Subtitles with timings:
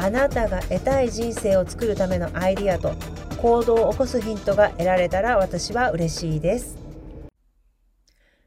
[0.00, 2.94] あなたが得たい人生を作るためのアイディアと
[3.42, 6.78] 行動を起こすヒントが得られたら私は嬉しいです。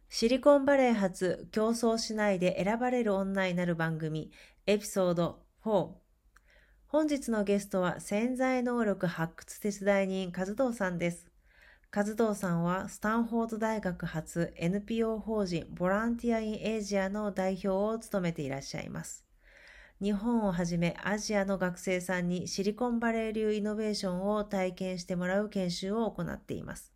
[0.07, 4.31] シリコンバレー発競争しないで選ばれる女になる番組
[4.65, 5.89] エピソード4
[6.87, 11.27] 本日のゲストは潜在能力発掘手伝い人和藤さんです。
[11.93, 19.30] 和藤さんはスタンフォード大学発 NPO 法人 Volunteers in Asia の代表を務めていらっしゃいます。
[20.01, 26.91] 日本をはじめアジアの学生さんにシリコンバレー流イノベーションを体験してもらう研修を行っています。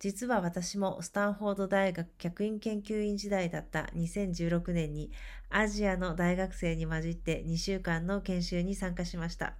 [0.00, 5.12] 実は私もスタンフォード大学客員研究員時代だった2016年に
[5.50, 9.54] アジアの大学生に混じって2週間の研修に参加しました。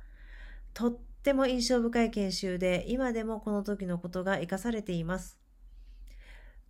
[0.75, 5.40] とっても印象深い研修で今でもこの時のことが活かされています。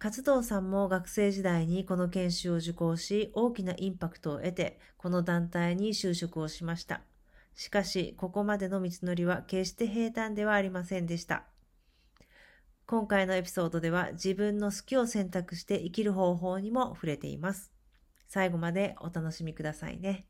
[0.00, 7.02] 活動さんも学生時代にこの研修を受講し大きなインパクトを得てこの団体に就職をしました。
[7.54, 11.44] しかしここまでの道のりは決して平坦ではありませんでした。
[12.86, 17.70] 今回のエピソードでは自分の好きを選択して生きる方法にも触れています。
[18.26, 20.24] 最後までお楽しみくださいね。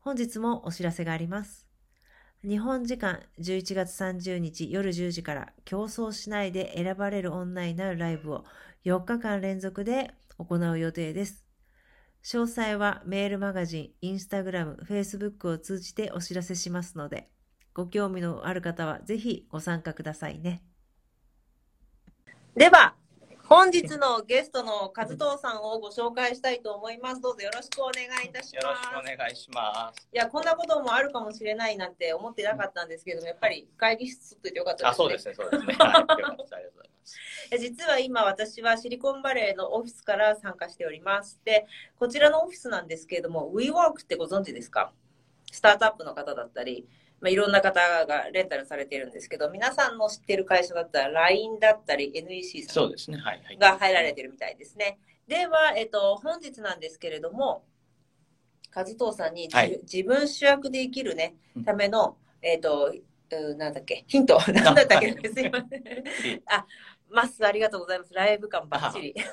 [0.00, 1.73] 本日もお知らせがあります。
[2.46, 8.44] 日本時間11月30日夜10時から競争しないで選ばれる女になるライブを
[8.84, 11.42] 4日間連続で行う予定です。
[12.22, 17.30] 詳細はメールマガジン、インスタグラム、フェイスブックを通じてお知らせしますので、
[17.72, 20.62] ご興味のある方はぜひご参加くださいね。
[22.56, 22.94] では、
[23.56, 27.20] 本日のゲストの和藤さんをご紹介したいと思います。
[27.20, 28.66] どうぞよろしくお願いいたします。
[28.66, 30.08] よろしくお願いします。
[30.12, 34.88] いや、こんなこともあるかもしれないなんて思ってなかったんですけども、やっぱり会議室ってよかったですね。
[34.90, 35.74] あ、そうですね、そうですね。
[35.78, 36.16] はい、よかったです。
[36.16, 36.70] ありがとうございま
[37.04, 37.18] す。
[37.60, 41.40] 実は今私はシリコンバレーのオフィスから参加しております。
[41.44, 41.64] で、
[41.96, 44.92] こちらのオフィスなんですけれども、WeWork ってご存知ですか？
[45.52, 46.88] スタートアップの方だったり、
[47.24, 52.92] まあ、いろんな方がレンタルされているんですけど、皆さんの知ってる会社だったら LINE だったり NEC さん
[53.58, 54.98] が入られてるみたいですね。
[55.26, 57.64] では、えっと、本日なんですけれども、
[58.74, 62.92] 和藤さんに、はい、自分主役で生きるね、ための、えっと、
[63.56, 65.82] なんだっけ、ヒント、なんだったっけ、すいません。
[66.44, 66.66] あ、
[67.08, 68.12] マスありがとうございます。
[68.12, 69.14] ライブ感ばっちり。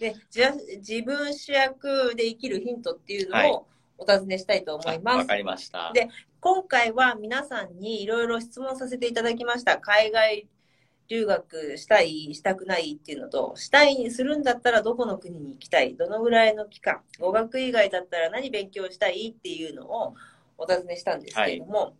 [0.00, 5.18] でじゃ自分主役で生きるヒントっていうのを、お尋ねしたいと思います。
[5.18, 5.92] わかりました。
[5.92, 6.08] で、
[6.40, 9.78] 今回は皆さんにいろいろ質問させていただきました。
[9.78, 10.48] 海外
[11.08, 20.14] 留学したい、したくないっていうのと、したいにするんだったらどこの国に行きたい、どのぐらいの期間、語学以外だったら何勉強したいっていうのを
[20.56, 21.92] お尋ねしたんですけれども、はい、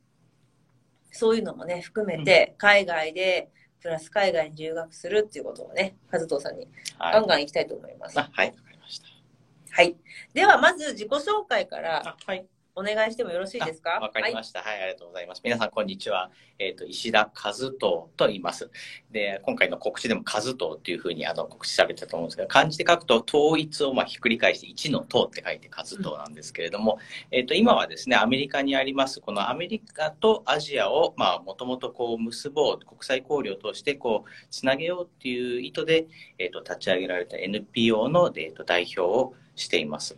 [1.10, 3.50] そういうのもね、含めて、海外で、
[3.80, 6.68] プラス海外に留学するっていうことをね、和藤さんに
[6.98, 8.16] ガンガン行きたいと思います。
[8.16, 8.71] はい、はい
[9.74, 9.96] はい。
[10.34, 12.46] では、まず自己紹介から、はい。
[12.74, 14.00] お願いしてもよろしいですか？
[14.00, 14.82] わかりました、はい、はい。
[14.84, 15.42] ありがとうございます。
[15.44, 16.30] 皆さん、こんにちは。
[16.58, 18.70] えっ、ー、と、石田和人と言います。
[19.10, 26.98] で、今回の告知でも和人っていうふうにあの告知されてたと思うんですけど、漢字で書くと、統一をまあひっくり返して、一の塔って書いて和人なんですけれども、
[27.30, 36.06] うん、えっ、ー、と、今はですね、アメリカにあります、このアメリカとアジアを、まあ、もともとこう結ぼう、国際交流を通して、こう、つなげようっていう意図で、
[36.38, 40.16] えっ、ー、と、立ち上げられた NPO の、えっと、代表をしています。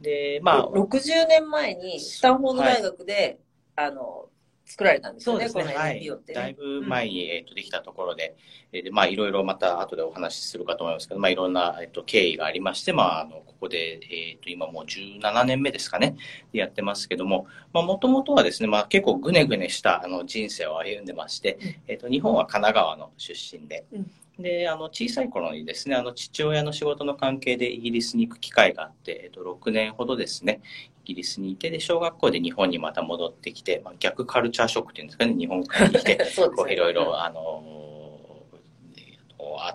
[0.00, 0.68] で、まあ。
[0.68, 3.38] 60年前にスタンフォード大学で、
[3.76, 4.26] はい、あの、
[4.70, 5.50] 作られたんですよね、ね。
[5.50, 6.40] このはい NPO って、ね。
[6.40, 8.36] だいぶ前に、えっとできたところで、
[8.72, 16.16] えーでまあ、いろいろまた後でお話しするかと思いますけど、まあ、いろんな、えっと経緯がありまして、まあ、あのここで、えっと今もう17年目ですかね、
[16.52, 30.60] やってますけども、もともとはですね、まあ、結構ぐねぐねしたあの人生を歩んでまして、えっと日本は神奈川の出身で、うんであの小さい頃にですねあの父親の仕事の関係でイギリスに行く機会があって、えっと6年ほどですね
[31.04, 36.24] イギリスにいてで小学校で日本にまた戻ってきて、まあ、逆カルチャーショックっていうんですかね日本からに来て ね。
[36.56, 37.62] こういろいろあの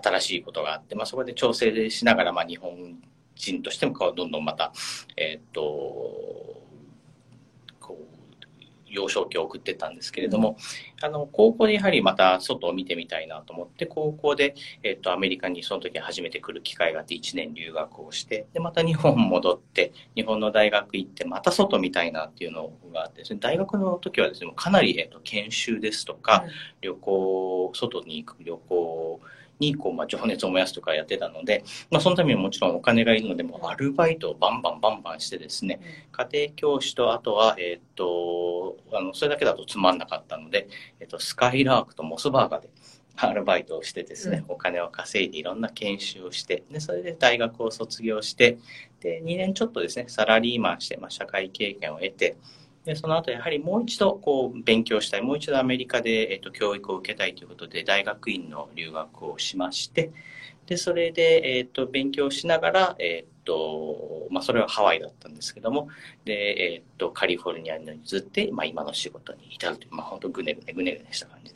[0.02, 2.98] 新しいことがあって、まあ、そこで調整しながら、まあ、日本
[3.34, 4.72] 人としてもこうどんどんまた、
[5.16, 6.55] えーっと
[8.88, 10.56] 幼少期を送ってったんですけれども、
[11.02, 26.44] あの高校でやはりまた外を見てみたいなと思って高校で、えーっとアメリカにその時初めて来る機会があって1年留学をしてでまた日本戻って日本の大学行ってまた外見たいなっていうのがあってですね大学の時はですねかなり、えーっと研修ですとか、
[26.80, 29.20] 旅行、外に行く旅行
[29.58, 35.80] にこう、まあ、情熱を燃やすとかやってたので、まあ、そのためにもちろんお金がいるので、もうアルバイトをバンバンバンバンしてですね、
[36.12, 40.68] 家庭教師と、あとは、えーっと、あの、それだけだとつまんなかったので、
[41.00, 42.68] えっと、スカイラークとモスバーガーで、
[43.18, 48.58] アルバイトをしてですね、お金を稼いでいろんな研修をして、で、それで大学を卒業して、
[49.00, 52.36] で、2年ちょっとですね、サラリーマンして、まあ、社会経験を得て、
[52.86, 60.12] で、その後やはりもう一度こう勉強したい、もう一度アメリカで、えっと、教育を受けたいということで、大学院の留学をしまして、
[60.66, 65.88] で、それで、えっと、勉強しながら、えっと、まあ、それはハワイだったんですけども、
[66.24, 71.55] で、えっと、カリフォルニアに移って、まあ、今の仕事に至るという、まあ、本当ぐねぐねぐねぐねした感じで。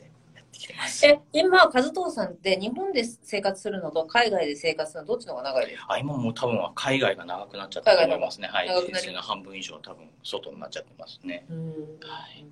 [0.63, 1.05] きてます。
[1.05, 5.93] え、今、和藤さんって日本で生活するのと海外で生活するのどっちの方が長いですか？
[5.93, 8.47] あ今もう多分は海外が長くなっちゃったと思いますね。
[8.47, 8.67] はい。
[8.67, 11.45] 人生の半分以上多分外になっちゃってますね。
[11.49, 11.57] うん
[12.01, 12.45] はい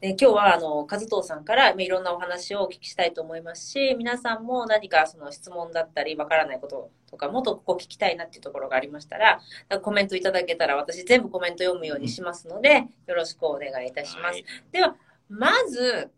[0.00, 9.40] で今日はあの和藤さんからまあいろんなお話をお聞きしたいと思いますし皆さんも何かその質問だったりわからないこととかもっとここ聞きたいなっていうところがありましたら
[9.82, 14.34] コメントいただけたら私全部コメント読むようにしますのでよろしくお願いいたします。
[14.34, 14.94] はいでは
[15.28, 16.10] まず、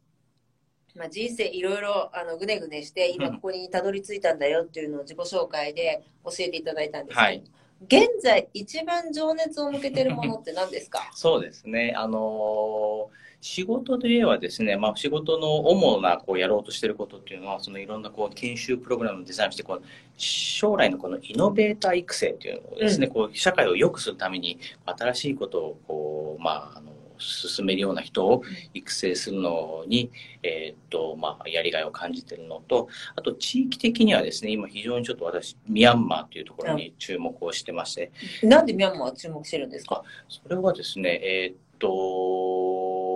[0.94, 7.42] まあ、人生いろいろあのぐねぐねして今ここにたどり着いたんだよっていうのを自己紹介で教えていただいたんですけど、はい。
[7.86, 11.10] 現在一番情熱を向けてるものって何ですか？
[11.14, 11.94] そうですね。
[11.96, 19.82] あのー仕事で言えばですね、まあ、仕事の主なこうやろうとしていることっていうのは、そのいろんなこう研修プログラムをデザインして、こう
[20.18, 28.42] 将来のこのイノベーター育成っていうのをですね、こう社会を良くするために新しいことをこう、まあ、あの進めるような人を
[28.74, 30.10] 育成するのに、
[30.42, 38.10] えーっと、まあ、やりがいを感じているのと、あと地域的にはですね、今非常にちょっと私、ミャンマーというところに注目をしてまして、
[38.42, 40.02] なんでミャンマーは注目してるんですか？
[40.28, 41.56] それはですね、えーっ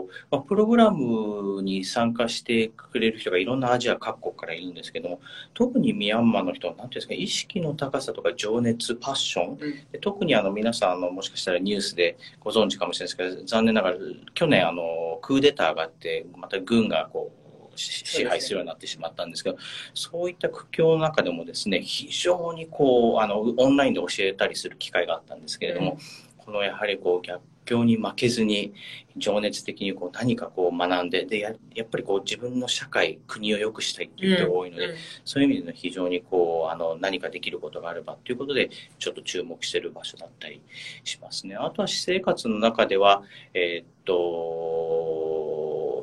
[0.06, 5.20] と、まあ、プログラムに参加してくれる人がいろんなアジア各国からいるんですけども、
[5.54, 9.58] 特にミャンマーの人は、なんていうんですか、意識の高さとか情熱、パッション、
[9.92, 13.96] で特にあの皆さんあの、もしかしたらニュースでご存知かもしれないですけど、残念ながら
[14.34, 17.44] 去年あの、クーデターがあって、また軍がこう、
[17.76, 19.58] し支配するようになってしまったんですけど、
[19.94, 25.98] そういった苦境の中でもですね、非常にこう、あの、オンラインで教えたりする機会があったんですけれども、
[26.44, 28.74] このやはりこう逆境に負けずに
[29.16, 34.94] 情熱的にこう何かこう学んででややっぱりこう自分の社会国を良くしたいっていう人が多いので、
[35.24, 40.60] そういう意味での非常にこうあの何かできることがあればということでちょっと注目している場所だったり
[41.04, 41.54] しますね。
[41.56, 43.22] あとは私生活の中では、
[43.54, 45.53] えーっと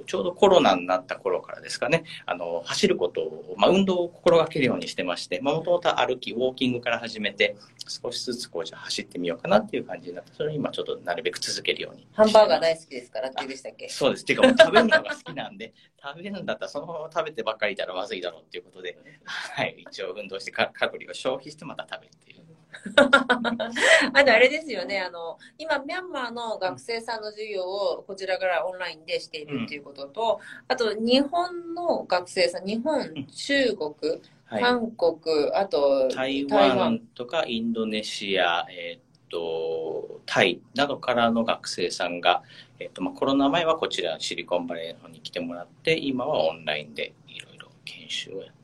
[0.05, 7.55] ちょうどコロナになった頃からですかねあの走ることを、まあ、運動を心がけるようにしてましてもともと歩きウォーキングから始めて
[7.87, 13.89] 少しずつこうじゃあ走ってみようかなっていう感じになってそれを今ちょっとなるべく続けるようにハンバーガー大好きですからってでしたっけ？
[13.89, 14.23] そうです。
[14.23, 22.41] っていうか、もう食べるのが好きなんで、 食べるんだったらそのまま食べてばっかりいたらまずいだろうっていうことで、はい、一応運動してカカロリーを消費してまた食べるっていう。
[24.13, 34.63] あとあれですよねあの今ミャンマーの学生さんの授業をこちらからオンラインでしているっていうことと、あと日本の学生さん日本中国、はい。
[34.63, 42.43] 韓国あと台台湾湾とかインドネシア、えーっと、タイなどからの学生さんが、
[42.79, 48.60] えーっと、まあ、コロナ前はこちらシリコンバレーの方に来てもらって、今はオンラインでいろいろ研修をやって。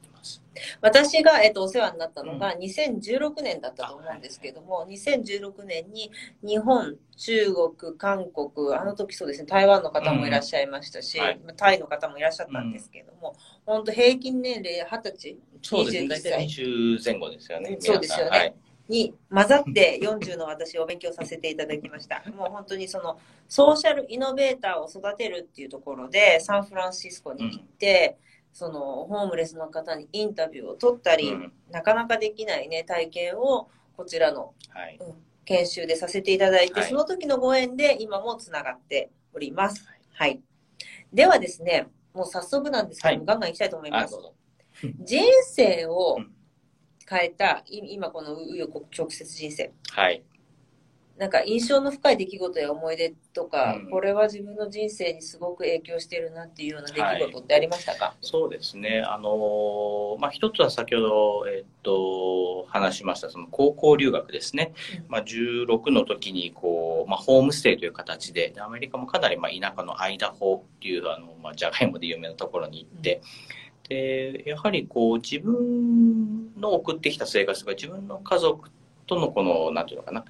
[0.81, 6.11] 私が、えっと、お世話になったのが2016年だったと思うんですけども、2016年に
[6.43, 13.35] 日本、中国、韓国、あの時そうですね、台湾の方もいらっしゃいましたし、うんはいタイの方もいらっしゃったんですけども、
[13.65, 16.05] 本当平均年齢20歳、そうですね。
[16.05, 16.63] 21大体歳。
[16.63, 17.77] 20前後ですよね。
[17.79, 18.55] そうですよねはい。
[18.89, 22.23] に混ざって40の私を勉強させていただきました。
[22.35, 28.17] もう本当にそのソーシャルイノベーターを育てるっていうところでサンフランシスコに行って、
[28.57, 34.99] そのホームレスの方にインタビューを取ったり、うんなかなかできないね、体験をこちらのはい。
[35.45, 39.85] 研修でさせていただいて、はいその時のご縁で今もつながっております。
[40.11, 40.41] はい。
[41.13, 44.15] ではですね、もう早速なんですけども、はいガンガンいきたいと思いまあ、す。
[45.03, 46.31] 人生をうん
[47.09, 49.71] 変えた、い今この紆余直接人生。
[49.91, 50.23] はい。
[51.17, 53.89] なんか印象の深い出来事や思い出とか、うん。
[53.89, 59.01] これは自分の人生にすごく影響してるなっていうような出来事ってありましたか、そうですね。
[59.01, 64.73] あのーまあ、一つは先ほど、えっと、話しました、その高校留学ですね。
[64.99, 65.05] うん。
[65.09, 73.21] まあ、16の時に、こう、まあ、ホームステイという形で、でアメリカもかなり、まあ、田舎のアイダホっていう、あの、まあ、ジャガイモで有名なところに行って、
[73.89, 78.69] で、やはりこう、自分の送ってきた生活が自分の家族
[79.07, 80.25] とのこの、なんていうのかな、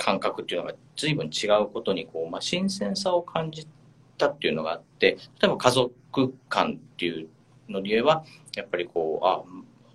[0.00, 3.68] 感覚っていうのが随分違うことに、こう、まあ、新鮮さを感じ
[4.16, 7.28] たっていうのがあって、例えば家族間っていう
[7.68, 8.24] ので言えば、
[8.56, 9.42] やっぱりこう、あ、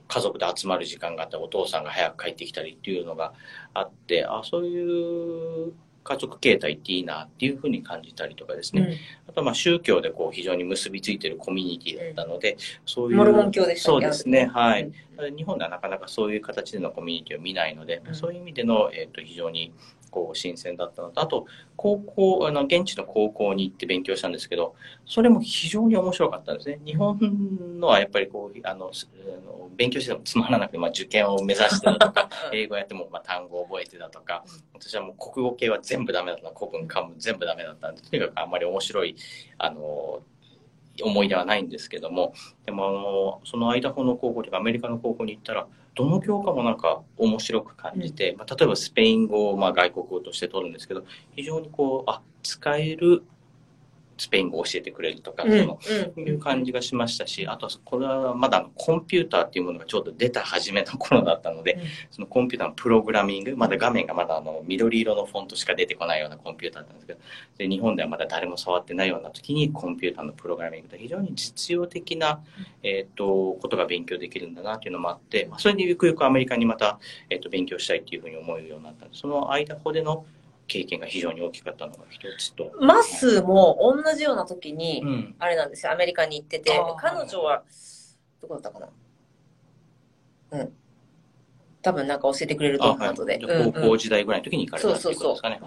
[0.07, 3.33] 家族で集まる時間があって、お父さんが早く帰ってきたりっていうのが
[3.74, 5.74] あって、あ、そういう
[6.05, 9.00] 家族形態っていいなっていうふうに感じたりとかですね。
[9.27, 13.17] あとはまあ宗教でこう非常に結びついているコミュニティだったので、そういう。
[13.17, 14.45] モルモン教でしたそうですね。
[14.45, 14.83] はい。
[14.83, 14.93] うん
[15.38, 19.74] 日本ではなかなかそういう形でのコミュニティを見ないので、うんそういう意味での、えっと非常に
[20.15, 21.45] こう新鮮だったのと、あと、
[21.75, 26.79] 高校、あの、現地の高校に行って勉強したんですけど、それも非常に面白かったんですね。
[26.86, 27.19] 日本
[27.81, 28.91] のはやっぱりこう、あの、
[29.75, 39.17] 勉強しててもつまらなくて、まあ受験を目指してだとか、 英語やってもまあ単語を覚えてだとか、私はもう国語系は全部ダメだった古文漢文全部ダメだったんでとにかくあんまり面白い
[39.57, 40.22] あの
[41.03, 42.34] 思い出はないんですけども
[42.65, 53.24] でもあのそのアイダホの高校とかアメリカの高校に行ったらどの教科もなんか面白く感じて、まあ、例えばスペイン語をまあ外国語として取るんですけど非常にこうあ使える
[54.17, 55.79] スペイン語を教えてくれるとか、うんその
[56.15, 56.24] うん。
[56.27, 61.81] いう感じがしましたし、あとはこれはまだコンピューターっていうものがちょうど出た初めの頃だったので、うん。
[62.12, 67.19] そのコンピューターのプログラミング、まだ画面がまだあの緑色のフォントしか出てこないようなコンピューターだったんですけど、
[67.57, 72.41] で日本ではまだ誰も触ってないような時にコンピューターのプログラミングで非常に実用的な、
[72.84, 80.25] えっとことが勉強できるんだなっていうのもあって、まあそれでゆくゆくアメリカにまた、えっと勉強したいっていうふうに思うようになったその間ほでの
[80.67, 82.72] 経験が非常に大きかったのが一つと。
[82.79, 85.36] マスも同じような時に、うん。
[85.39, 87.63] あれなんですよ、アメリカに行ってて彼女は、
[88.41, 88.89] どこだったかな？
[90.60, 90.74] うん。
[91.81, 93.38] 多分なんか教えてくれると思う後で。
[93.38, 95.60] じうんうんゃあ高校時代ぐらいの時に行かれたってことですかね。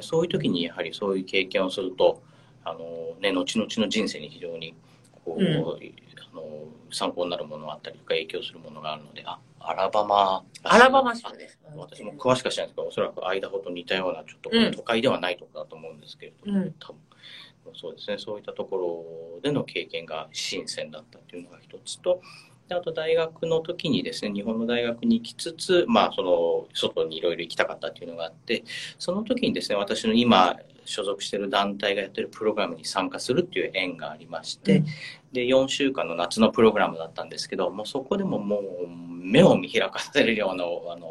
[0.00, 2.22] そういう時にやはりそういう経験をすると、
[2.64, 2.80] あの
[3.20, 4.74] ね、後々の人生に非常に
[5.24, 5.64] こう、うん
[6.32, 10.44] あの参考になるものがあったりとか影響するものがあるので、あ、アラバマ。
[10.62, 11.58] アラバマ州です。
[11.64, 14.70] あ私も詳しくは知らないんですけど、おそらくアイダホと似たような、ちょっとうん。
[14.72, 16.74] 都会ではないところだと思うんですけれども、うん。
[16.78, 17.00] 多分
[17.74, 18.76] そうですね、そういったとこ
[19.36, 22.20] ろでの経験が新鮮だったっていうのが一つと、
[22.68, 28.64] であと大学の時にですね、日本の大学に行きつつ、まあ、その、外にいろいろ行きたかったっていうのがあって、
[28.98, 34.86] その時にですね、私の今所属している団体がやってるプログラムに参加するっていう縁がありまして、うん。
[35.32, 41.08] で、4週間の夏のプログラムだったんですけど、もうそこでももう目を見開かせるような、あの、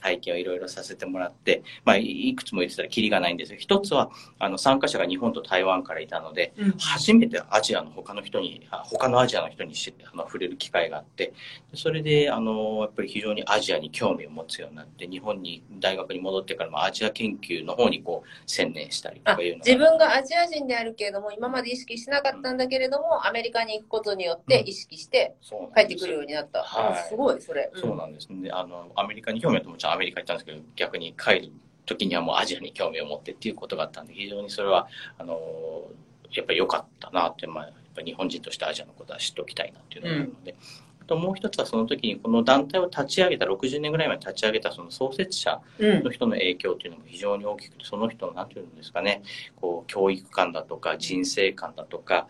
[0.00, 11.32] 体験をいろいろさせてもらって、まあ、いいくつも言ってたらキリがないんですけど、一つは、あの、参加者が日本と台湾からいたので、うん初めてアジアの他の人に、あ他のアジアの人にしあの触れる機会があって、
[11.74, 25.34] それで、あの、やっぱり非常にアジアに興味を持つようになって、日本に、大学に戻ってからもアジア研究の方にこう、専念したりとあかいうのが自分がアジア人であるけれども、今まで意識しなかったんだけれども、アメリカに行くことによって意識して
[25.74, 26.62] 帰ってくるようになった。
[26.62, 27.70] はいあすごい、それ。
[27.74, 28.50] んそうなんですね。
[28.52, 31.52] あの、アメリカに興味あってもちろんアメリカ行ったんですけど、逆に帰る
[31.86, 34.88] 時にはもうアジアに興味を持ってっていうことがあったんで、非常にそれは、
[35.18, 35.38] あの、
[36.32, 40.56] やっぱり良かったなって、まあ、やっぱ日本人としてアジアのことは知っておきたいなっていうのがあるので、
[41.00, 46.02] あともう一つはその時にこの団体を立ち上げた、60年ぐらい前に立ち上げたその創設者うん。
[46.02, 49.22] の人の影響っていうのも非常に大きくて、その人の、なんていうんですかね、
[49.56, 52.26] こう、教育観だとか、人生観だとか、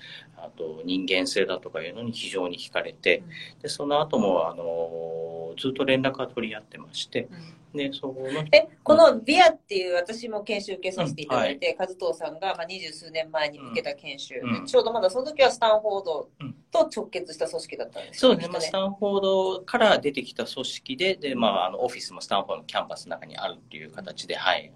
[0.47, 3.23] あと人間性だとかいうのに非常に惹かれて、
[3.63, 7.29] で、その後も、あの、ずっと連絡は取り合ってまして、
[7.75, 14.67] で、その人え、このビアっていう私も研修受けさせていただいて、和藤さんがまあ二十数年前に受けた研修、うん。
[14.67, 16.29] ちょうどまだその時はスタンフォード
[16.71, 24.73] と直結した組織だったんですよそうですね、まあ、スタンフォードから出てきた組織で、で、まあ、あの、オフィスもスタンフォードのキャンパスの中にあるっていう形で、はい。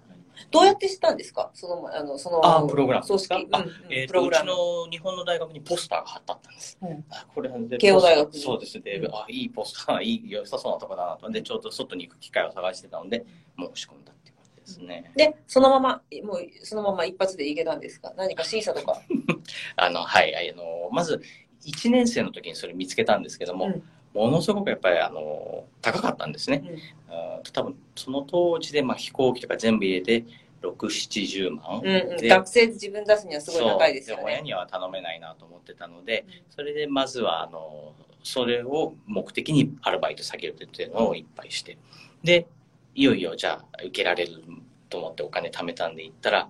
[0.51, 1.51] どうやって知ったんですか？
[1.55, 4.51] その、あの、その、あプログラム組織、うんうんえーとうちプログラム。
[4.51, 6.79] の日本の大学にポスターが貼ったんです。
[6.81, 8.83] うんあこれで慶応大学にそうですね。
[9.01, 11.29] であ、いいポスター、いい、良さそうなとこだなと。
[11.31, 13.25] で、ちょうど外に行く機会を探してたので、
[13.59, 15.13] 申し込んだっていう感じですね。
[15.17, 18.13] で、そのまま、もう、そのまま一発でいけたんですか？
[18.17, 19.01] 何か審査とか？
[19.77, 21.21] あの、はい、あの、まず、
[21.65, 23.83] 1年生の時にそれ見つけたんですけども、うん
[24.19, 26.63] ものすごくやっぱり、あの、高かったんですね。
[27.09, 30.25] あー多分、その当時で、まあ、飛行機とか全部入れて、
[30.63, 31.81] 6、70万。
[31.83, 34.43] うんうん、で学生で自分出すにはすごい高いですよそう親ね。
[34.43, 37.93] には頼めないなと思ってたので、うんそれでまずはあの
[38.25, 41.79] それを目的にアルバイト先をっていうのをいっぱいして
[42.25, 42.49] で
[42.97, 44.43] いよいよじゃあ受けられる
[44.89, 46.49] と思ってお金貯めたんで行ったら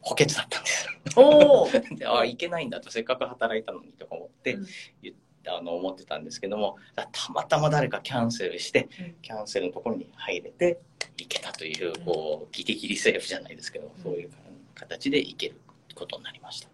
[0.00, 1.68] 補欠だったんですおお。
[1.68, 4.66] よ であいけないんだとせっかく働いたのにとか思って、うん
[5.02, 5.12] 言
[5.48, 9.14] ってあの思ってたんですけどもたまたま誰かキャンセルして、うん。
[9.22, 10.78] キャンセルのところに入れて
[11.16, 14.30] 行けたというこうギリギリセーフじゃないですけど、そういう
[14.74, 15.60] 形で行ける
[15.94, 16.68] ことになりました。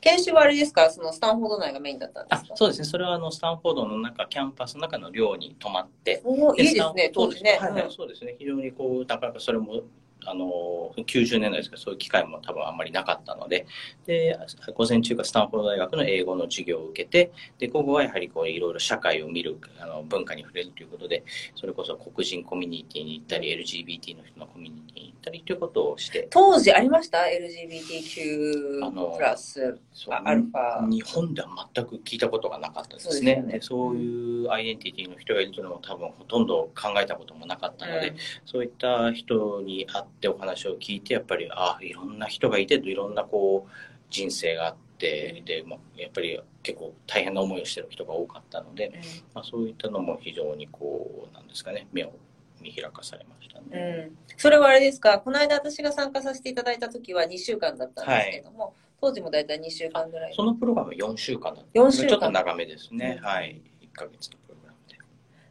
[0.00, 0.90] 研修はあれですか？
[0.90, 2.54] そのスタンフォード内がメインだったんですか？
[2.54, 7.58] あそうですね、それはあのスタンフォードの中、キャンパスの中の寮に泊まって、おお、いいですね、当時ね。
[7.60, 9.82] そうですはいはいそうですね、非常にこう、なかなかそれも、
[10.26, 13.66] あの90年代ですけど、そういう機会も多分あんまりなかったので、
[14.06, 14.38] で
[14.74, 21.24] 午前中がスタンフォード大学の英語の授業を受けて、で午後はやはりこういろいろ社会を見るあの文化に触れるということで、
[21.56, 27.22] それこそ黒人コミュニティに行ったり、LGBT の人のコミュニティに行ったりということをして、当時ありました？
[27.22, 29.78] あ ?LGBTQ のプラス、
[30.24, 30.88] アルファ。
[30.88, 33.58] 日本では全く聞いたことがなかったですそうですね。
[33.62, 43.70] そういうアイデンティティの人がいるというのも多分ほとんど考えたこともなかったので、うんそういった人に会ってお話を聞いてやっぱりあいろんな人がいていろんなこう
[44.10, 48.92] 人生があってで、まあ、やっぱり結構大変な思いをしてる人が多かったので、
[49.34, 52.12] まあ、そういったのも非常にこうなんですかね目を
[52.60, 54.08] 見開かされましたうんね。
[54.08, 55.18] うんそれはあれですか？
[55.18, 60.34] この間私が参加させていただいた時は2週間だったんですけども、当時も大体2週間ぐらい。
[60.34, 63.18] そのプログラムは4週間だった4週間ちょっと長めですね。
[63.20, 63.60] うんはい。
[63.82, 64.96] 1ヶ月のプログラムで。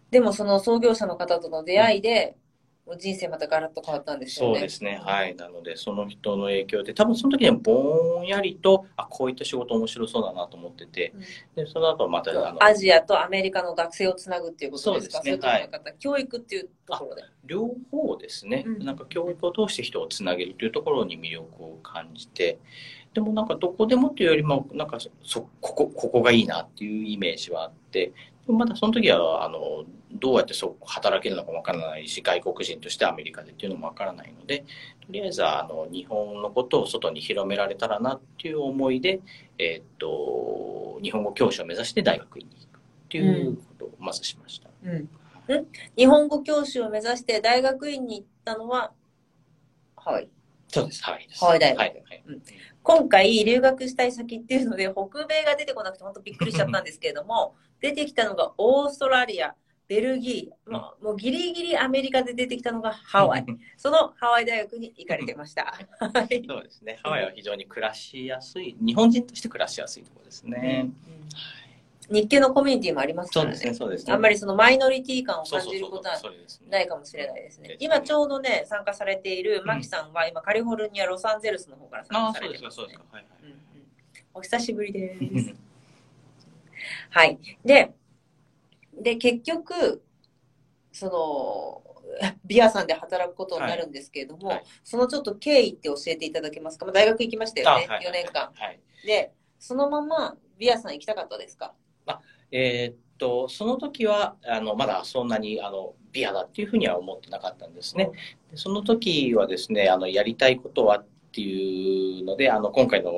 [0.09, 2.35] でもその創業者の方との出会いで、
[2.97, 4.55] 人生またガラッと変わったんですよね。
[4.55, 4.99] そうですね。
[5.03, 5.35] はい。
[5.35, 15.17] なので、その人の影響で、多分その時にはぼんやりと、あ、こういった仕事面白そうだなと思ってて、うんで、その後また、あの、アジアとアメリカの学生をつなぐっていうことですか？
[15.17, 17.23] そうですねれともなんか教育っていうところで。
[17.45, 22.59] 両方ですね、うんなんか教育を通して人をつなげるというところに魅力を感じて、
[23.13, 28.11] でもなんかどこでもっていうよりも、なんかそ、ここ、ここがいいなっていうイメージはあって、
[28.53, 34.65] まだその時は、あの、どうやってそこ働けるのかわからないし、外国人としてアメリカでっていうのもわからないので、と
[35.11, 39.21] りあえずはあの日本のことを外に広められたらなっていう思いで、
[39.57, 44.69] えーっと、日本語教師を目指して大学院に行くっていうことをまずしました。
[44.83, 45.09] うんん
[45.97, 48.91] 日本語教師を目指して大学院に行ったのは
[49.95, 50.29] ハワイ。
[50.67, 51.03] そうです。
[51.03, 51.39] はいです。
[51.39, 52.03] ハワイ大学はい。
[52.05, 52.41] はい
[52.81, 59.55] 今回留学したい先っていうので北米が出てこなくて本当びっくりしちゃったんですけれども出てきたのがオーストラリア
[59.89, 63.45] ベルギーもうもうギリギリアメリカで出てきたのがハワイ。
[63.75, 65.73] そのハワイ大学に行かれてました。
[65.99, 66.99] は いそうですね。
[67.01, 70.91] ハワイは非常に暮らしやすい、日本人として暮らしやすいところですね。
[72.11, 73.55] 日系のコミュニティもありますからね。
[73.55, 74.13] そうですね、そうですね。
[74.13, 76.19] あんまりそのマイノリティ感を感じることは
[76.69, 77.75] ないかもしれないですね。
[77.79, 82.83] 今ちょうどね参加されているマキさんは今カリフォルニアロサンゼルスの方から参加されてますね。
[82.83, 83.05] そうですか。
[83.11, 83.43] はいはい。
[83.43, 83.57] うんうん。
[84.35, 85.53] お久しぶりです
[87.09, 87.39] はい。
[87.63, 87.93] で、
[88.93, 90.03] で、結局、
[90.91, 91.83] その、
[92.43, 98.51] ビアさんで働くことになるんですけれども、はいはいそのちょっと経緯って教えていただけますか、まあ、大学行きましたよね、あはい4年間。
[98.53, 98.79] はい。
[99.05, 101.73] で、そのままビアさん行きたかったですか？
[102.51, 108.09] えーっと、その時は、あの、まだそんなに、あの、ビアだっていうふうには思ってなかったんですね。
[108.49, 113.11] でその時はですね、あの、やりたいことはっていうので、あの、今回の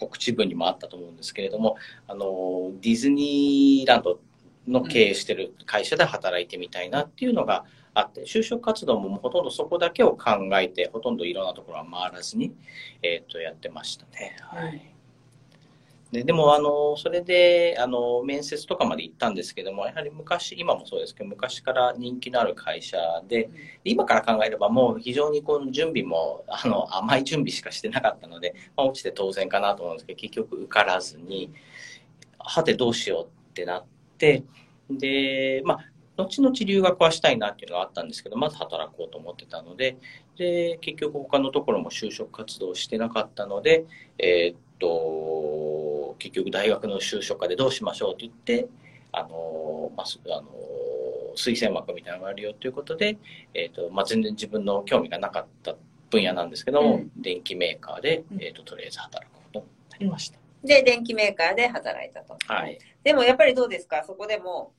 [0.00, 1.76] 告知文にもあったと思うんですけれども、
[2.08, 4.18] あの、ディズニーランド
[4.66, 12.54] の経営してる会社で働いてみたいなっていうのがあって、就職活動もほとんどそこだけを考えて、ほとんどいろんなところは回らずに、
[13.02, 14.36] えーっと、やってましたね。
[14.40, 14.89] はい。
[16.12, 23.48] ででもあのそれであの面接とかまで行ったんですけどもやはり昔今もそうですけど昔から人気のある会社で
[23.84, 31.52] 今から考えればもう非常にこの準備もあの甘い準備しかしてなかったので、まあ、落ちて当然かなと思うんですけど結局受からずに
[32.38, 33.84] はてどうしようってなっ
[34.18, 34.42] て
[34.90, 35.84] でまあ
[36.16, 39.96] 後々留学はしたいなっていうのがあったんですけどまず働こうと思ってたので
[40.36, 43.84] で結局他のところも就職活動してなかったので
[44.18, 48.68] えーっと結局大学の就職課でどうしましょうって言って
[49.12, 50.48] あの、まあ、すあの
[51.36, 53.18] 推薦枠みたいなのがあるよということで、
[53.54, 55.74] えーっとまあ、全然自分の興味がなかった
[56.10, 60.38] 分野なんですけども、うん電機メーカーで、うんえー、ととりあえず働くことになりました。
[60.64, 62.36] で、電機メーカーで働いたと。
[62.46, 62.78] はい。
[63.04, 64.02] でもやっぱりどうですか？
[64.04, 64.72] そこでも、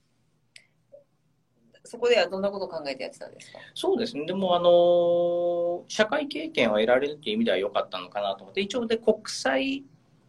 [1.84, 3.58] そこではどんなことを考えてやってたんですか？
[3.74, 4.26] そうですね。
[4.26, 9.84] でも、あのー社会経験を得られるという意味では良かったのかなと思って、一応で国際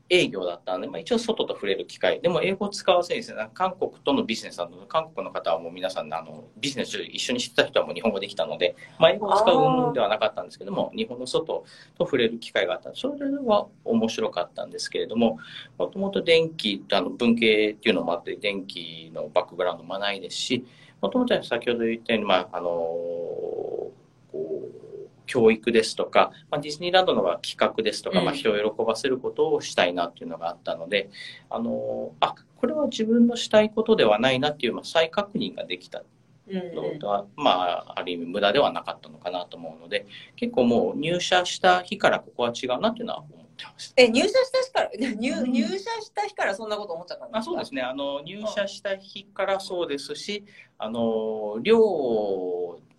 [0.10, 2.22] 営業だったんで、まあ、一応外と触れる機会。
[2.22, 11.66] でも、英語を使わずにですね、韓国とのビジネスなので、韓国の方はもう皆さん、あの、ビジネス一緒にしてた人はもう日本語できたので、まあ、英語を使うものではなかったんですけども、日本の外
[11.98, 12.92] と触れる機会があった。
[12.94, 15.39] それは面白かったんですけれども、
[15.78, 20.66] もともと電気、あの、文系っていうのもあって、電気のバックグラウンドもないですし、
[21.02, 22.72] もともとは先ほど言ったように、まあ、あの
[25.26, 28.26] 教育ですとか、まあ、ディズニーランドのは企画ですとか、うん。
[28.26, 31.10] まあ、人を喜ばせることをしたいなっていうのがあったので、
[31.50, 36.04] あのあこれは自分のしたいことではないなっていう、まあ、再確認ができた
[36.48, 37.00] うんうん。
[37.00, 40.06] のは、まあ、ある意味無駄ではなかったのかなと思うので、
[40.36, 44.02] 結構もう入社した日からここは違うなっていうのは思ってました。
[44.02, 45.52] え、入社した日から、入うん。
[45.52, 47.82] 入社した日からそんなこと思っちゃったんですかあそうですね。
[47.82, 50.44] あの入社した日からそうですし
[50.78, 51.80] あの寮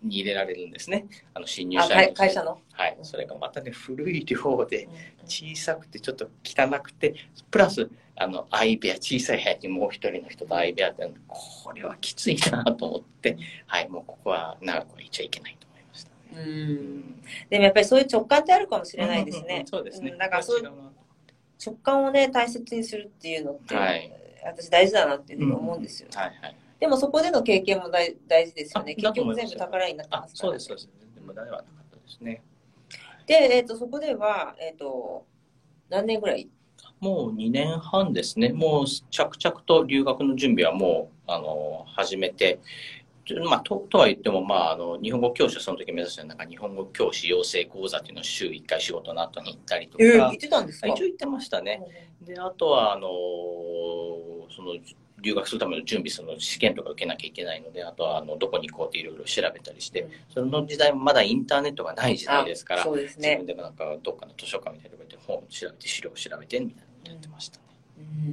[0.07, 2.59] に入れられるんですねあの新入あ社員会会社の？
[2.71, 4.87] はいそれがまたね古い寮で
[5.25, 7.15] 小さくてちょっと汚くて
[7.51, 13.37] プラスあの相部屋小さい部屋にもう一人の人と相部屋ってこれはきついなと思って
[13.67, 16.15] はいもうここは長くはいちゃいけないと思いましたね。
[16.33, 16.39] う。
[16.39, 19.67] うんでもやっぱりそういう直感ってあるかもしれないですねうんうんうん。
[19.67, 20.11] そうですね。
[20.11, 20.43] んだから
[21.65, 24.11] 直感をね、大切にするっていうのって、はい
[24.47, 26.09] 私大事だなっていうふうに思うんですよ。
[26.13, 26.55] はいはい。
[26.85, 28.91] でもそこでの経験も大大事ですよね。
[28.93, 30.53] あ結局全部宝になってあますから、ね。
[30.53, 30.89] そうですそうです。
[31.01, 32.43] 全然無駄ではなかったですね。
[33.25, 35.25] で、えっ、と、そこでは、えっ、と、
[35.89, 36.47] 何年ぐらい？
[36.99, 38.49] もう2年半ですね。
[38.49, 42.59] もう着々と留学の準備はもう、あの、始めて、
[43.49, 50.87] まあ、ととは言っても、まあ、あの、日本語教師をその時目指してなんか日本語教師養成講座っていうのを週1回仕事の後に行ったりとか、えー、言ってたんですか？
[50.89, 51.81] 一応行ってましたね。
[52.21, 53.07] で、あとは、あの、
[54.55, 54.75] その、
[55.21, 63.47] 留学するための準備、その試験とか受けなきゃいけないので、あとは、あの、どこに行こうっていろいろ調べたりして、うんその時代もまだインターネットがない時代ですから、そうですね自分。
[63.47, 67.63] でもなんか、どっかの図書館みたいなところで本を調べて、資料を調べて、みたいなことやってましたね。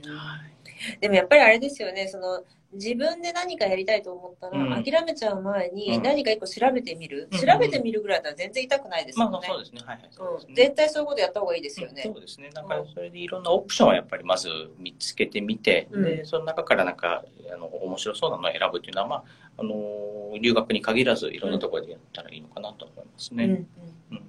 [0.05, 0.99] うんはい。
[1.01, 9.49] でもやっぱりあれですよね、その自分で何かやりたいと思ったら、うん諦めちゃう前にうん何か一個調べてみる、うん調べてみるぐらいだったら全然痛くないですまあまあよね。
[9.49, 9.81] そうですね。
[9.85, 10.47] はいはい。
[10.47, 10.55] ね。
[10.55, 12.13] 絶対そういうことやった方がいいですよねそ。
[12.13, 12.51] うですね。
[12.55, 19.25] なんかそれでいろんなオプションをやっぱりまず見つけてみて、うんでその中からなんかあの面白そうなのを選ぶっていうのは、まあ
[19.59, 23.45] あの留学に限らずいろんなところでやったらいいのかなと思いますね。
[23.45, 23.67] うんうん
[24.13, 24.23] うん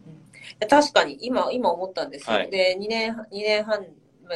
[0.70, 2.36] 確かに今今思ったんですよ。
[2.36, 3.88] はいで2年2年半まあ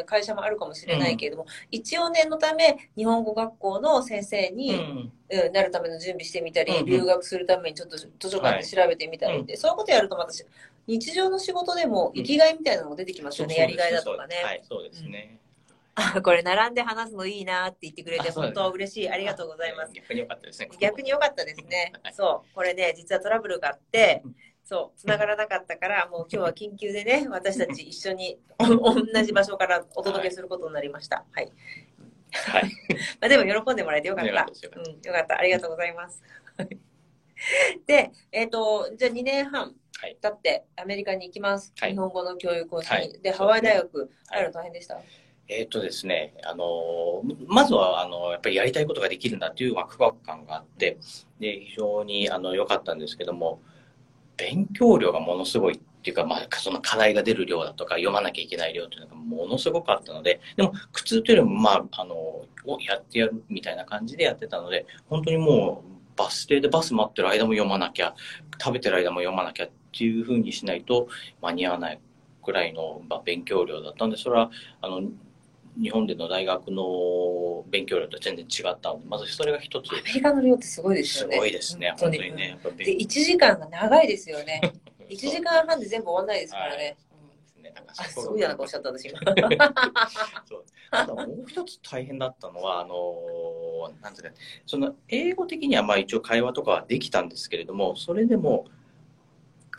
[0.05, 4.79] 会社もあるかもしれないけれども、一応念のため日本語学校の先生うに、んう
[5.49, 10.45] んなるための準備してみたり、うんうん留学するためにちょっと図書館で調べてみたりで、そういうことやるとまたし
[10.87, 14.35] 日常の仕事でも生きがいみたいなのも出てきますよね、やりがいだとかね。
[14.43, 15.39] はい、そうですね。
[15.99, 19.09] あこれ並んで話すのいいなって言ってくれて本当嬉しい。
[19.09, 19.93] ありがとうございます。
[19.93, 20.69] 逆に良かったですね。
[20.79, 22.13] 逆に良かったですねはい。
[22.13, 22.53] そう。
[22.53, 24.35] これね、実はトラブルがあってうん、
[24.67, 31.23] そう、繋がらなかったから、もう今日は緊急でね、私たち一緒に同じ場所からお届けすることになりました。
[31.31, 31.53] はい。
[32.33, 32.63] はい。
[33.21, 34.31] まあでも喜んでもらえてよかった。
[34.31, 35.37] うん、よかった。
[35.39, 36.21] ありがとうございます。
[37.87, 41.73] で、えっ、と、じゃあ2年半はい経ってアメリカに行きます。
[41.79, 42.97] はい日本語の教育をしに。
[42.97, 44.99] はいで、ハワイ大学入るの大変でした、
[45.47, 50.97] えっ、とですね、あの、まずは、あの、やっぱりやりたいことができるんだっていうワクワク感があって、
[51.39, 53.61] で、非常に、あの、良かったんですけども、
[54.37, 62.47] 勉強量がものすごいっていうか、まあ、その課題が出る量だとか、読まなきゃいけない量っていうのがものすごかったので、でも、苦痛というよりも、まあ、あの、を
[62.79, 68.15] やってやるみたいな感じでやってたので、本当にもう、バス停でバス待ってる間も読まなきゃ、
[68.61, 71.07] 食べてる間も読まなきゃっていうふうにしないと
[71.41, 71.99] 間に合わない
[72.43, 74.49] くらいの、まあ、勉強量だったんで、それは、
[74.81, 75.01] あの、
[75.81, 81.37] 日本での大学の勉強量と全然違ったので、まずそれが一つ、アメリカの量ってすごいですすよね。
[81.37, 82.57] ごいですね、本当にね。
[82.77, 84.61] で、勉1時間が長いですよね。
[85.09, 86.97] 1そう時間半で全部終わんないですからね。
[87.93, 89.19] すごいな、なっしゃった私今。
[90.45, 94.35] そうあともう一つ大変だったのは、あのーなんていうか、
[94.65, 98.65] その英語的にはまあ一応会話とかはできたんですけれども、それでも、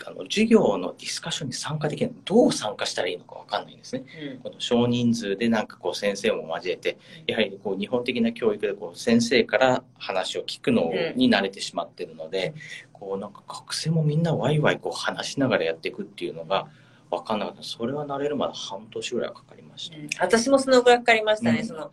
[0.07, 4.05] あの授業のディスカッションに参加できない、どう参加したらいいのかわかんないんですね。
[4.43, 12.55] この少人数でなんかこう先生も交えて、やはりこう日本的な教育でこう先生から話を聞くのに慣れてしまってるので、
[12.93, 16.67] こうなんか学生もみんなワイワイこう話しながらやっていくっていうのが
[17.11, 17.63] 分かんなかった。
[17.63, 19.97] それは慣れるまで半年ぐらいはかかりました。
[19.97, 21.61] うん私もそのぐらいかかりましたね。
[21.61, 21.91] うんその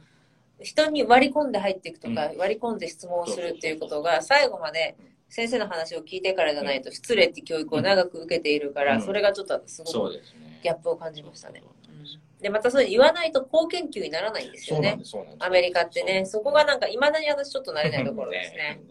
[0.62, 4.96] 人に割り込んで入っていくとか、う割り込んで質問をするっていうことが最後まで
[5.30, 10.22] 先生の話を聞いてからじゃないと失礼って教育を長く受けているから、うんそれがちょっとすごく。
[10.64, 11.62] ギャップを感じましたね。
[12.42, 15.00] でまたそれ言わないと高研究にならないんですよね
[15.40, 18.82] アメリカってね、そこがなんか、いいまだに私ちょっと慣れないところですね。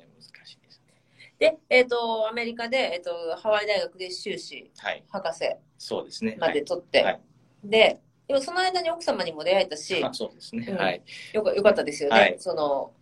[1.39, 5.05] でえっ、と、アメリカで、えっ、と、ハワイ大学で修士、はい。
[5.09, 5.41] 博士
[5.79, 6.37] そうですね。
[6.39, 7.21] まで取って、はい
[7.65, 10.67] で、でもその間に奥様にも出会えたし、あそうですね。
[10.71, 11.03] うんはい。
[11.33, 12.19] よかよかったですよね。
[12.19, 12.93] はいその、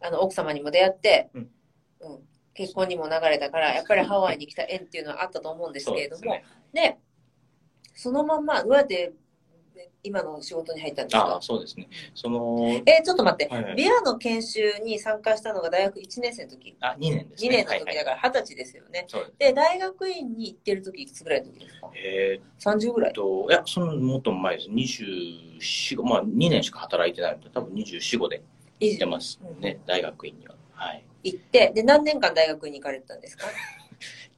[0.00, 1.50] あの、奥様にも出会って、うん
[2.00, 2.18] うん
[2.56, 6.26] 結婚にも流れたから、やっぱりハワイに来た縁っていうのはあったと思うんですけれども、で
[6.72, 6.90] すね。
[6.90, 6.96] で
[7.94, 9.12] そのまんま、どうやって
[10.02, 11.88] 今の仕事に入ったんですあかそうですね。
[12.14, 17.64] その、えーちょっと待って、はいはいビアの研修に参加したのが大学1年生の時、あ、2年です2ね。
[17.68, 18.16] 年の時だら。
[18.16, 19.04] から20歳ですよね。
[19.08, 19.38] そうです。
[19.38, 21.90] で、大学院に行ってる時いくつぐらいの時ですか？
[21.96, 23.12] えーっ ?30 ぐらい。
[23.12, 24.68] と、いや、そのもっと前です。
[24.70, 28.42] 24、5まあ2年しか働いてないので、多分24、5で
[28.80, 30.54] 行ってますね、大学院には。
[30.72, 31.02] はい。
[31.26, 33.46] 行って、で、何年間大学院に行かれてたんですか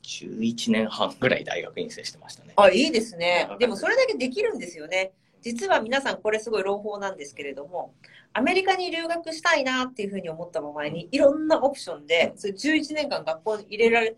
[0.03, 2.55] ？11年半ぐらい大学院生してましたね。
[2.57, 3.49] あ、いいですね。
[3.59, 5.13] でもそれだけできるんですよね。
[5.41, 7.95] 実は皆さんこれすごい朗報なんですけれども、
[8.33, 14.17] アメリカに留学したいなっていうふうに思った場合に、いろんなオプションで、それ11年間学校に入れられ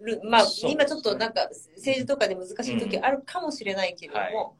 [0.00, 4.56] る、まあ、今ちょっとなんか政治とかで難しい時あるかもしれないけれども、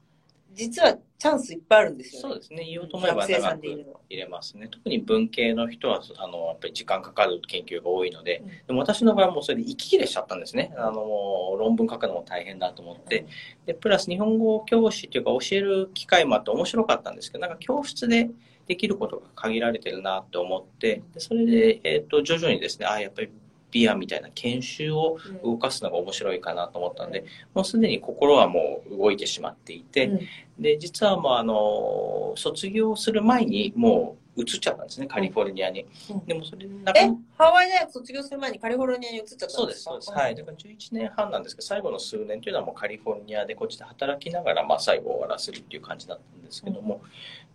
[0.54, 2.28] 実はチャンスいっぱいあるんですよね。
[2.28, 2.64] そうですね。
[2.64, 3.66] 言おうと思えば長く。
[3.66, 4.68] 入れますね。
[4.68, 10.74] 特に文系の人は、あの、やっぱり時間かかる研究が多いので、うんでも私の場合はもうそれで息切れしちゃったんですね。
[10.76, 13.26] あの、論文書くのも大変だと思って。
[13.66, 18.30] で、プラス日本語教師っていうか教える機会もあって面白かったんですけど、なんか教室で
[18.66, 23.30] できることが限られてるなって思って、でそれで、えっ、と、徐々にですね、あやっぱり
[23.72, 30.62] ビアみたいな研修を動かすのが面白いかなと思ったんで、もうすでに心はもう動いてしまっていて、うん。
[30.62, 35.86] で、実はもうあの、卒業する前にもう移っちゃったんですね、カリフォルニアに。
[36.10, 36.24] うん。
[36.26, 39.56] でもそれでなかえハワイ大学卒業する前にカリフォルニアに移っちゃったんですか？
[39.56, 40.10] そうです、そうです。
[40.12, 40.34] はい。
[40.34, 47.00] だから11年半なんですけど、最後の数年というのはもうカリフォルニアでこっちで働きながら、まあ最後終わらせるっていう感じだったんですけども、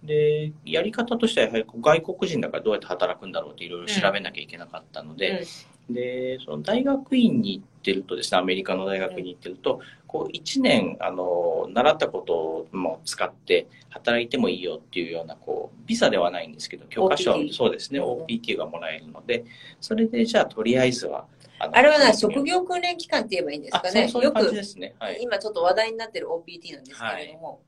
[0.03, 5.45] で、やり方としてはやはり外国人だからどうやって働くんだろうっていろいろ調べなきゃいけなかったので、
[5.89, 19.45] で、その大学院に行ってるとですね、アメリカの大学に行ってると、こう1年、あの、習ったことをも使って働いてもいいよっていうような、こう、ビザではないんですけど、教科書そうですね、うん OPT がもらえるので、
[19.79, 21.25] それでじゃあとりあえずは、
[21.59, 24.01] あのあれはな、職業訓練機関って言えばいいんですかあそうね。
[24.03, 24.93] よそうですね。
[24.99, 25.19] はい。
[25.21, 27.61] 今ちょっと話題になってる OPT なんですけれども。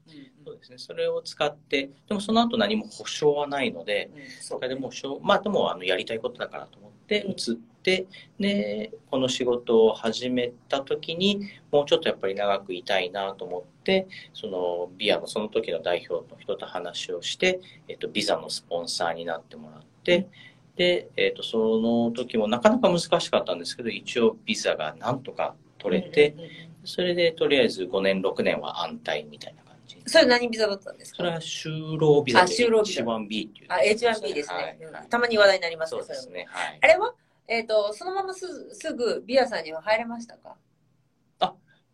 [0.45, 0.77] そうですね。
[0.77, 20.27] それを使って、でもその後何も保証はないので、うんうんそれでもうしょう、まあでもあのやりたいことだからと思って移って、で、この仕事を始めた時に、もうちょっとやっぱり長くいたいなと思って、そのビアのその時の代表の人と話をして、えっと、ビザのスポンサーになってもらって、
[20.75, 26.35] で、えっと、その時もなかなか難しかったんですけど、一応ビザがなんとか取れて、
[26.85, 30.01] それでとりあえず5年、6年は安泰みたいな感じ。
[30.05, 31.17] それ何ビザだったんですか？
[31.17, 33.51] それは就労ビザあ就労ビザ H1B っていう。
[33.67, 34.77] あ、H1B ですはいね。
[34.81, 36.45] うんはいたまに話題になりますね、そうですね。
[36.49, 36.87] はいあ。
[36.87, 37.13] れは？
[37.49, 40.55] えっ、と、そのまますぐすぐビアさんには入れましたか？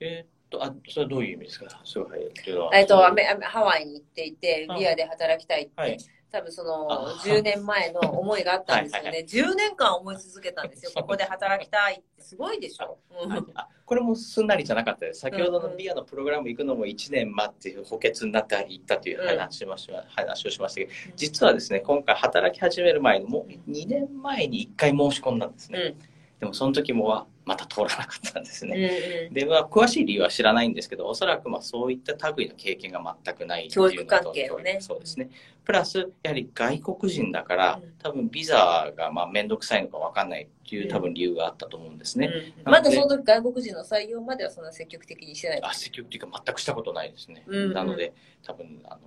[0.02, 1.82] えーっと、あ、それはどういう意味ですか？
[1.86, 2.78] すごい入るっていうのは。
[2.78, 4.80] えっ、とアメ、アメハワイに行っていて、うん。
[4.80, 5.98] ビアで働きたいって、はい
[6.36, 9.28] 多分そのあ10年前の思いがあったんですよはいはいね。
[9.28, 10.92] 10年間思い続けたんですよ。
[10.96, 12.98] ここで働きたいってすごいでしょ。
[13.24, 15.20] うんはいあこれもすんなりじゃなかったです。
[15.22, 25.80] 先ほどのビアのプログラム行くのも1年待って補欠になって行ったという話をしま話をしましたけど、実はですね、今回働き始める前にもう2年前に1回申し込んだんですね。
[25.80, 28.76] うんでもその時もまた通らなかったんですね。
[28.76, 35.30] うんうんで、まあ、詳しい理由は知らないんですけど、おそらくまあそういった類の経験が全くない教育関係のねそうですね。
[35.64, 42.30] プラス、やはり外国人だからうん、多分ビザがまあ面倒くさいのか分かんないっていう多分理由があったと思うんですね。
[42.66, 45.62] うんまだその時外国人の採用まではそんな積極的にしてない。
[45.64, 47.44] あ積極的に全くしたことないですね。
[47.48, 49.00] うんうんなので、多分、あの、やっ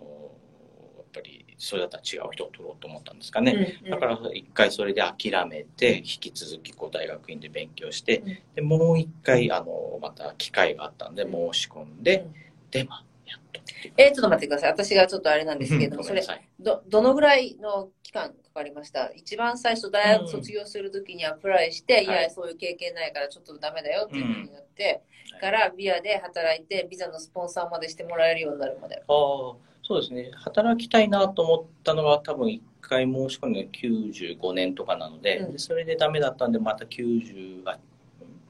[1.18, 3.76] ぱり、それだったら違う人を取ろうと思ったんですかね。
[3.82, 3.90] うんうん。
[3.90, 12.26] だから、一回それで諦めて、引き続き、こう、大学院で勉強してうん、で、もう一回、あの、また機会があったんで、申し込んで、
[12.70, 13.60] で、まあ、やっと。
[13.96, 14.70] えーちょっと待ってください。
[14.70, 16.22] 私がちょっとあれなんですけれども、それ。
[16.58, 19.12] ど、どのぐらいの期間かかりました？
[19.14, 22.22] 一番最初、大学卒業するときにアプライして、いはい。
[22.24, 25.02] や、そういう経験ないからちょっとダメだよっていうふうになって、
[25.34, 25.40] うん。
[25.40, 28.96] から、ビアで働いて、ビザのスポンサーまでしてもらえるようになるまで。
[28.96, 29.54] ああ、
[29.88, 30.30] そうですね。
[30.34, 37.78] 働きたいなと思ったのが多分一回申し込んで95年とかなので、うんでそれでダメだったんで、また90、あ、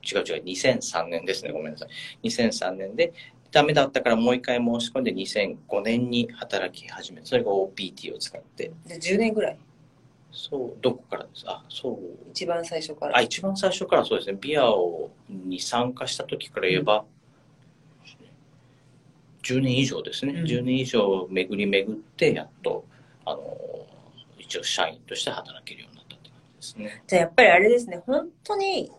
[0.03, 1.53] 違う違う、2003年ですね。
[1.53, 2.29] ごめんなさい。
[2.29, 3.12] 2003年で、
[3.53, 7.29] ダメだったからもう一回申し込んで2005年に働き始めた。
[7.29, 8.72] それが OPT を使って。
[8.88, 9.59] で、10年ぐらい。
[10.33, 11.44] そう、どこからです？
[11.46, 12.31] あ、そう。
[12.33, 13.16] 一番最初から。
[13.16, 14.37] あ、一番最初からそうですね。
[14.40, 17.05] ビアをに参加した時から言えば、
[19.55, 20.33] 10年以上ですね。
[20.33, 22.85] うん10年以上巡り巡って、やっと、
[23.25, 23.41] あの、
[24.39, 27.03] 一応社員として働けるようになったって感じですね。
[27.07, 28.91] じゃあやっぱりあれですね、本当に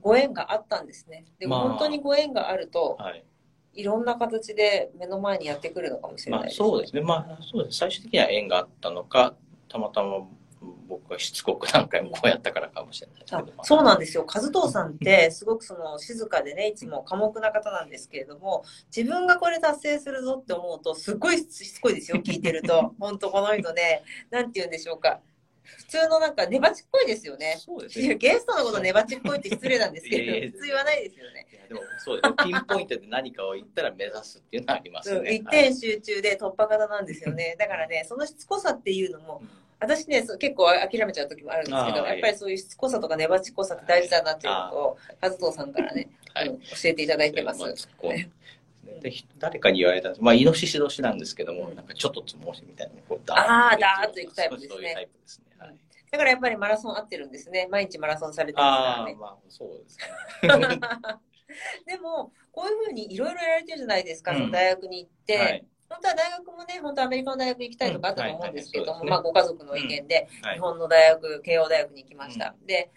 [0.00, 1.24] ご縁があったんですね。
[1.38, 3.24] でもまあ本当にご縁があると、はい。
[3.74, 7.02] いろんな形で目の前にやってくるのかもしれないまあです、そうですね。
[7.02, 7.78] まあそうです。
[7.78, 9.34] 最終的には縁があったのか、
[9.68, 10.26] たまたま
[10.86, 13.46] 僕がしつこく何回もこうやったからかもしれないですけあど。
[13.46, 14.26] まあそうなんですよ。
[14.26, 22.94] 和藤さんって、すごくその静かでね、いつも寡黙な方なんですけれども、自分がこれ達成するぞって思うと、すっごいしつこいですよ、聞いてると。
[23.00, 25.20] 本当この人ね、なんて言うんでしょうか。
[25.66, 27.56] 普通のなんか、粘ちっこいですよね。
[27.58, 28.14] そうですね。
[28.14, 31.46] ゲストのこと粘ちっこいって失礼なんですけいやいやど、普通言わないですよね。
[31.52, 32.36] いやでもそうですね。
[32.44, 35.18] ピンポイントで何かを言ったら目指すっていうのはありますね。
[35.18, 37.56] うん一点集中で突破型なんですよね。
[37.58, 39.44] だからね、そのしつこさっていうのも、はい
[39.78, 47.88] 私ね、結構諦めちゃう時もあるんですけど、やっぱりそういうしつこさとか粘ちっこさって大事だなっていうことを、和藤さんからね、 はいうん教えていただいてます。
[49.02, 52.94] で誰かに言われたんですまあ、イノシシ年なんですけども、うんなんかちょっとつもしみたいな。
[53.08, 55.44] こうダーッと行くタイプですねタイプですね。
[55.58, 55.76] はい、
[56.10, 57.68] だからやっぱりマラソン合ってるんですね。
[57.70, 59.16] 毎日マラソンされてますからね。
[59.18, 60.80] まあ、そうですね。
[61.86, 65.38] でも、こういうふうにいろいろやられてるじゃないですか、うん大学に行って。
[65.38, 65.66] はい。
[65.88, 70.54] 本当は大学もね、本当はアメリカの大学行きたいとかあったと思うんですけれども、うんまあご家族の意見で、はい。
[70.54, 72.54] 日本の大学、慶応大学に行きました。
[72.66, 72.90] で、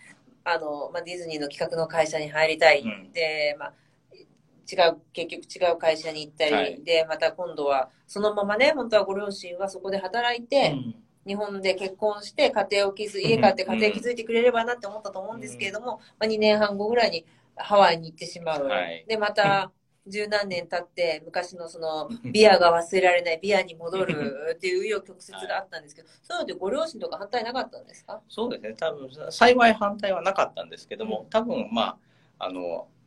[0.44, 2.82] あの、まあ、ディズニーの企画の会社に入りたい。
[2.82, 3.12] うん。
[3.12, 3.74] で、まあ、
[4.16, 6.82] 違う、結局違う会社に行ったり、はい。
[6.84, 10.96] で、また今度は、そのままね、本当はご両親はそこで働いて、うん。
[11.28, 17.26] 日本で結婚して家庭を築い家買って家庭築いてくれればなって思ったと思うんですけれども、まあ、2年半後ぐらいに
[17.56, 19.06] ハワイに行ってしまう、はい。
[19.08, 19.72] でまた
[20.10, 28.22] 十何年経って昔のそのビアが忘れられないビアに戻るっていう紆余曲折があったんですけど、そういうのでご両親とか反対なかったんですか？
[28.28, 28.74] そうですね。
[28.78, 31.98] 多分、幸い反対はなかったんですけども、多分、ま
[32.40, 32.99] あ、あの、あ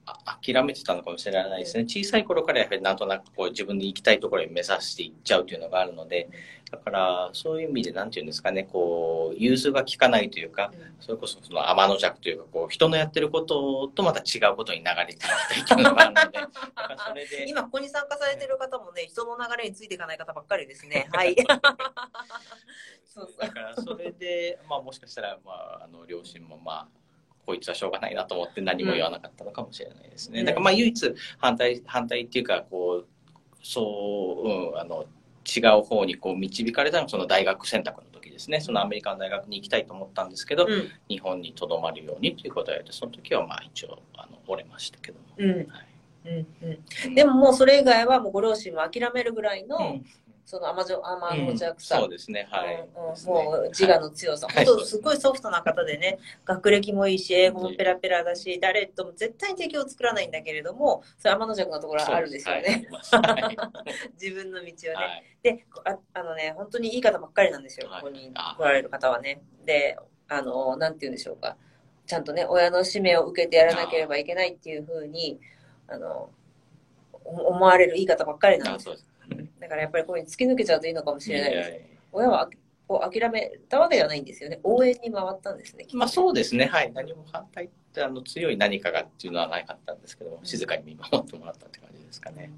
[0.42, 1.84] 諦めてたのかもしれないですね。
[1.84, 6.28] 小さい頃からやはりなんとなくこう自分で行きたいところに目指していっちゃうというのがあるので、
[6.72, 21.06] だからそういう意味でなんていうんですかね、こう、融通が利かないというか、それこそその天の弱というか、こう、人のやってることとまた違うことに流れていきたいというのがあるので、だからそれで、今ここに参加されてる方もね人の流れについていかない方ばっかりですね。
[21.12, 21.36] はい。
[23.04, 23.34] そう。
[23.38, 27.01] だからそれで、まあもしかしたら、まあ、あの、両親もまあ、
[27.46, 30.40] こいつはしょうがないなと思って何も言わなかったのかもしれないですね。
[30.40, 30.46] うん。
[30.46, 33.08] だからまあ唯一反対、反対っていうか、こう、
[33.62, 35.06] そう、うん、あの、
[35.44, 38.60] 違う方にこう導かれたのはその大学選択の時ですね。
[38.60, 40.88] そのアメリカの大学に行きたいと思ったんですけど、うん。
[41.08, 45.26] 日本にとどまるようにということを言われて、その時はまあ一応、あの、折れましたけども。
[45.36, 45.50] うん。
[45.50, 45.66] はい。
[46.24, 46.46] うん
[47.06, 47.14] うん。
[47.14, 50.06] でももうそれ以外はもうご両親も諦めるぐらいの、うん
[50.44, 52.74] その甘じょ甘の弱さ、そうですね、はい。
[52.74, 54.66] うんもう自我の強さ、はい。
[54.66, 62.88] 本当すごいソフトな方でね、学歴もいいし、英語もペラペラだし、誰とも絶対に敵を作らないんだけれども、それ天の弱のところはあるんですよね。
[63.12, 63.56] はい。
[64.20, 64.94] 自分の道をね。
[64.94, 65.24] はい。
[65.42, 68.00] であ、あのね、本当にいい方ばっかりなんですよ、はい。
[68.02, 69.42] ここにあ来られる方はね。
[69.64, 69.96] で、
[70.28, 71.56] あの、なんて言うんでしょうか。
[72.06, 75.40] ちゃんとね、親の使命を受けてやらなければいけないっていうふうに、
[75.88, 76.30] あの、
[77.24, 78.96] お思われるいい方ばっかりなんですよ。
[79.60, 81.68] だからやっぱりこういうの突き抜けちゃうといいのかもしれないです。
[81.68, 82.50] いやいや親は
[82.88, 84.60] こう諦めたわけではないんですよね。
[84.62, 85.86] 応援に回ったんですね。
[85.94, 86.92] まあそうですね、はい。
[86.92, 92.50] 何も反対ってあの強い何かがっていうのはなかったんですけども、静かに見守ってもらったって感じですかね。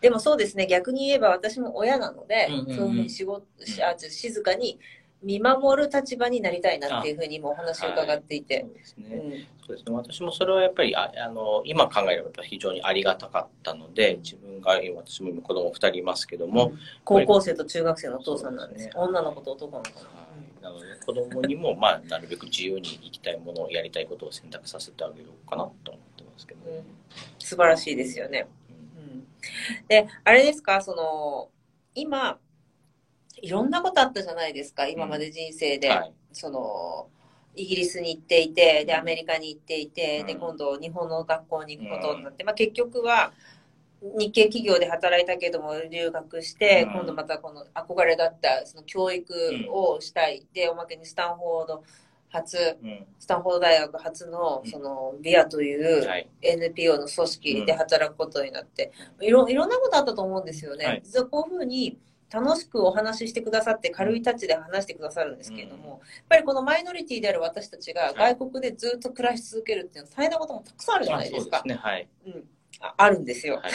[0.00, 4.78] でもそうですね、逆に言えば私も親なので、うんうんうんそういうふうに仕事、しあ静かに
[5.24, 8.60] 見守る立場になりたいなっていうふうにもお話を伺っていて。
[8.60, 8.66] そ。
[8.66, 9.06] うですね。
[9.16, 9.30] うん。
[9.66, 9.96] そうですね。
[9.96, 16.72] 私もそれはやっぱりああの今考えれば非常にありがたかったので、自分が私も今子供2人いますけども、
[17.04, 18.86] 高校生と中学生のお父さんなんです。
[18.86, 18.92] ね。
[18.94, 20.00] 女の子と男の子
[20.62, 26.84] なので子供にもまあなるべく自由に生きたいものをやりたいことを選択させてあげようかなと思ってますけど、うん。
[27.38, 28.46] 素晴らしいですよね。
[28.96, 29.02] うん。
[29.02, 29.26] うん。
[29.88, 31.50] で、あれですか、その、
[31.94, 32.38] 今、
[33.44, 35.90] いろんなことあったじゃないですか、今まで人生で。
[35.90, 36.12] はい。
[36.32, 37.08] その、
[37.54, 40.40] イギリスに行っていて、で、アメリカに行っていて、で、うん。
[40.40, 43.34] 今度日本の学校に行くことになって、まあ結局は、
[44.00, 46.92] 日系企業で働いたけども留学して、うん。
[46.92, 49.34] 今度またこの憧れだったその教育
[49.70, 50.46] をしたい。
[50.54, 51.84] で、おまけにスタンフォード
[52.30, 53.06] 初、うん。
[53.18, 56.28] スタンフォード大学初のそのビアというはい。
[56.40, 58.90] NPO の組織で働くことになって、
[59.20, 60.86] いろいろんなことあったと思うんですよね。
[60.86, 61.02] はい。
[61.04, 61.98] 実はこういうふうに
[62.34, 71.60] 楽しくお話ししてくださって軽いタッチで話してくださるんですけれども、やっぱりこのマイノリティである私たちが外国でずっと暮らし続けるっていうのは大変なこともたくさんあるじゃないですか。
[71.60, 71.74] すね。
[71.74, 72.08] はい。
[72.26, 72.44] うん
[72.80, 73.62] ああるんですよ。
[73.62, 73.72] はい。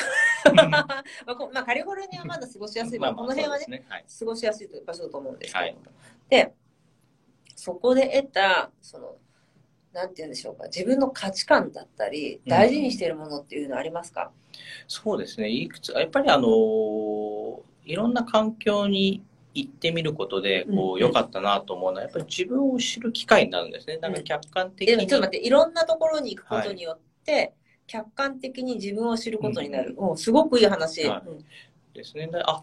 [0.69, 0.85] ま
[1.25, 3.85] あこまあ、カリフォルニアはまだ過ごしやすい、まあ、この辺はね。
[3.87, 4.05] はい。
[4.19, 5.91] 過ごしやすい場所だと思うんですけれども、は
[6.27, 6.53] で
[7.55, 9.15] そこで得た、その、
[9.93, 14.31] なんて言うんでしょうか、自分の価値観だったり、大事にしているものっていうのはありますか、
[14.87, 15.49] そうですね。
[15.49, 16.47] いくつ、やっぱりあの、
[17.85, 19.23] いろんな環境に
[19.53, 23.97] 行ってみることで、こう良かったなと思うのは、やっぱり自分を知る機会になるんですね。
[23.97, 24.97] なんか客観的に。
[24.97, 27.53] でもちょっと待って、いろんなところに行くことによって、
[27.87, 29.95] 客観的に自分を知ることになる。
[29.95, 31.07] もうすごくいい話。
[31.07, 31.45] はいうん
[31.93, 32.27] ですね。
[32.27, 32.61] であ、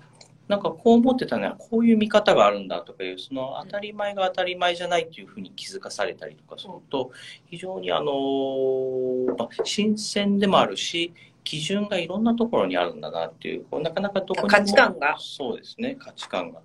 [0.49, 7.11] なんかこう思ってたのは、こういう見方があるんだとかいう、その当たり前が当たり前じゃないっていうふうに気づかされたりとかすると、
[7.47, 11.13] 非常にあの、まあ、新鮮でもあるし、
[11.47, 16.61] 基準がいろんなところにあるんだなっていう、こうなかなかどこにも価値観がそうですね、価値観が。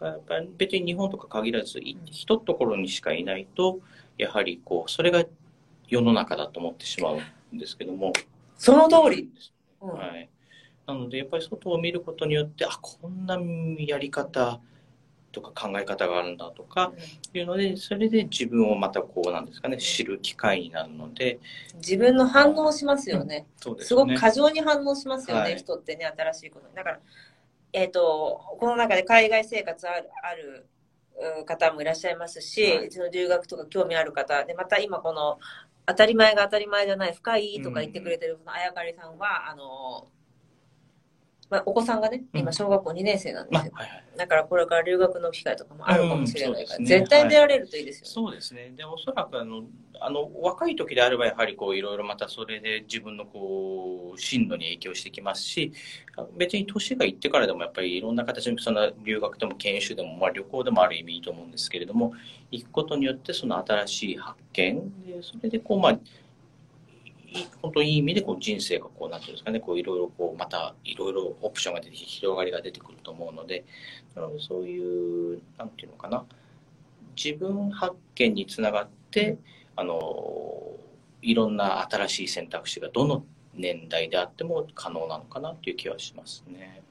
[0.00, 3.78] やっぱり別に日本とか限らず、い一ところにしかいないと、
[4.18, 5.24] やはりこう、それが
[5.86, 7.20] 世の中だと思ってしまう
[7.54, 8.12] んですけども。
[8.58, 9.30] その通り。
[9.80, 10.28] うんはい。
[10.88, 13.38] なので、やっぱり外を見ることによって、あ、こんな
[13.78, 14.60] やり方
[15.32, 16.92] とか考え方があるんだとか
[17.32, 21.38] いうので、それで自分をまたこうなんですかね、知る機会になるので、
[21.76, 23.46] 自分の反応しますよね。
[23.56, 24.18] そうですすごくね。
[24.18, 26.74] 過剰に反応しますよね、はい人ってね、新しいことに。
[26.74, 27.00] だから、
[27.72, 30.66] えっ、と、この中で海外生活あるある
[31.38, 35.38] うん方もいらっしゃいますし、はいうちの留学とか興味ある方、で、また今この、
[35.86, 40.08] 当たり前が当たり前じゃない、深いとか言ってくれてる、このあやかりさんは、あの、
[41.50, 43.72] まあ、お子さんがね、今小学校2年生なんですよ。
[43.74, 44.04] まあはいはい。
[44.16, 48.10] だからこれから留学の機会とかもあるかもしれないから、うんそうですね絶対出られるといいですよね。
[48.10, 48.72] そうですね。
[48.76, 49.64] で、おそらくあの、
[50.00, 55.72] あの、若い時であればやはりこう、いろいろまたそれで自分のこう、進路に影響してきますし、
[56.16, 62.12] あ別に年がいってからでもやっぱりいろんな形で、その留学でも研修でも、まあ旅行でもある意味いいと思うんですけれども、
[62.50, 64.76] 行くことによってその新しい発見
[65.06, 65.98] で、それでこう、まあ、
[67.32, 73.64] い本当にいい意味でこう人生がこう、なんていうんですかね、こういろいろこう、またいろいろオプションが出てきて広がりが出てくると思うので、
[74.14, 76.24] なのそういう、なんていうのかな、
[77.16, 79.38] 自分発見につながって、
[79.76, 80.76] あの
[81.22, 83.24] いろんな新しい選択肢がどの
[83.54, 86.82] 年代であっても可能なのかなっていう気はしますね。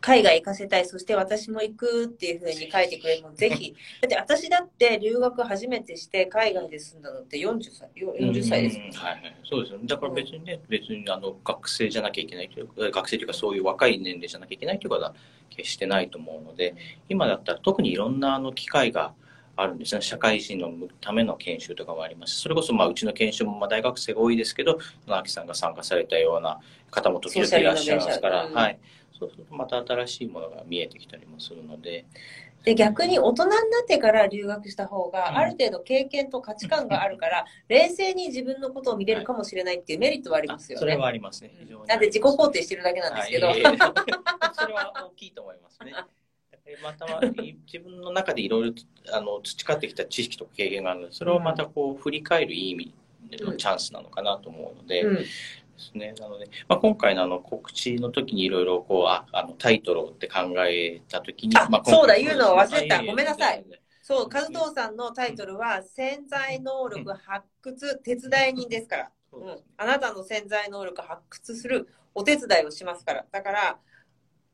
[0.00, 3.74] 海外行かせたい、そして私も行くっていうふうに書いてくれるの、 ぜひ。
[4.00, 9.36] だって私だって留学初めてして海外で住んだのって40歳、よ40歳ですもんうんはいはい。
[9.44, 9.86] そうですよね。
[9.86, 15.14] だから別にね、別にあの学生じゃなきゃいけないというか、学生というかそういう若い年齢じゃなきゃいけないということは
[15.50, 16.74] 決してないと思うので、
[17.08, 19.14] 今だったら特にいろんなあの機会が
[19.56, 20.00] あるんですね。
[20.00, 26.60] 社会人のための研修とかもありますしそれこそまあうちの研修もまあ大学生が多いですけど、直樹さんが参加されたような
[26.92, 28.78] 方も時々いらっしゃいますから、はい。
[29.18, 32.06] そうするとまた新しいものが見えてきたりもするので、
[32.64, 41.00] で、逆に大人になってから留学した方うんが、ある程度経験と価値観があるから、冷静に自分のことを見れるかもしれないっていうメリットはありますよそれね。
[41.00, 41.52] はありますね。
[41.58, 43.46] 非常になんで自己肯定してるだけなんですけど。
[43.46, 43.62] はい
[44.52, 45.94] それは大きいと思いますね。
[46.82, 48.74] または自分の中でいろいろ
[49.12, 52.94] あの培ってきた知識とか経験があるので、それをまたこう振り返るいい意味
[53.30, 55.24] でのチャンスなのかなと思うので、うん
[55.78, 56.14] ですね。
[56.20, 63.64] なので、まあ、今回のあの告知の時にいろいろこうああのタイトルをって考えた時に、あまあ、そうだ言うのを忘れたごめんなさい。
[64.08, 69.10] そう、和藤さんのタイトルは、潜在能力発掘手伝い人ですから。
[69.30, 73.26] そううんあなたの潜在能力を発掘するお手伝いをしますから。
[73.30, 73.78] だから、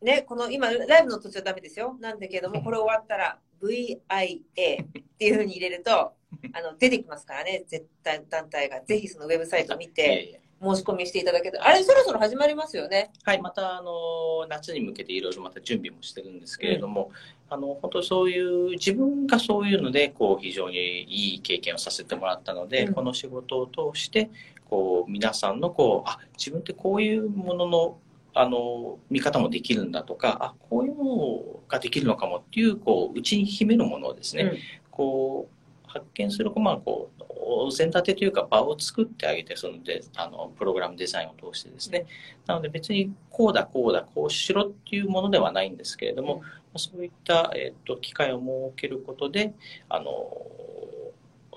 [0.03, 1.97] ね、この今、ライブの途中はダメですよ。
[2.01, 4.87] なんだけども、 これ終わったら VIA っ
[5.19, 6.15] ていうふうに入れると、
[6.53, 8.81] あの出てきますからね、絶対団体が。
[8.81, 11.69] ぜひそのウェブサイト見て、申し込みしていただけたら。
[11.69, 13.11] あれ、そろそろ始まりますよね。
[13.25, 17.11] はい、またあの夏に向けていろいろまた準備もしてるんですけれども、
[17.49, 24.31] あの本当そういう自分がそういうのでこう非常にいい経験をさせてもらったので、うんこの仕事を通して
[24.69, 27.99] こう皆さんのこうあ自分ってこういうものの
[28.37, 34.59] あの見方もできるんだとかあこういうものができるのかもっていうこう内に秘めるものをですね、うん
[34.95, 35.54] こう
[35.95, 42.07] 発見する、まあ、こうお膳立てというか場を作ってあげてそのであのプログラムデザインを通してですね
[42.47, 46.43] なので別にこうだこうだこうしろっていうものではないんですけれども、
[46.77, 49.55] そういった、えっと機会を設けることで
[49.89, 50.11] あの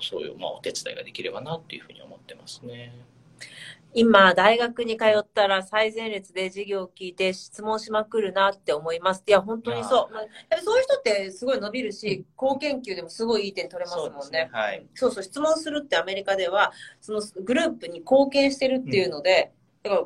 [0.00, 2.94] そういう、まあ、お手伝いができればなっていうふうに思ってますね。
[3.94, 9.24] 今、大学に通ったら最前列で授業を聞いて質問しまくるなって思います。
[9.26, 10.62] いや、本当にそう。
[10.62, 14.50] そういう人ってすごい伸びるし、高研究でもすごいいい点取れますそうですもんね。
[14.52, 14.86] はい。
[14.94, 20.04] そうそう、質問するってアメリカでは、そのグループに貢献してるっていうので、だから、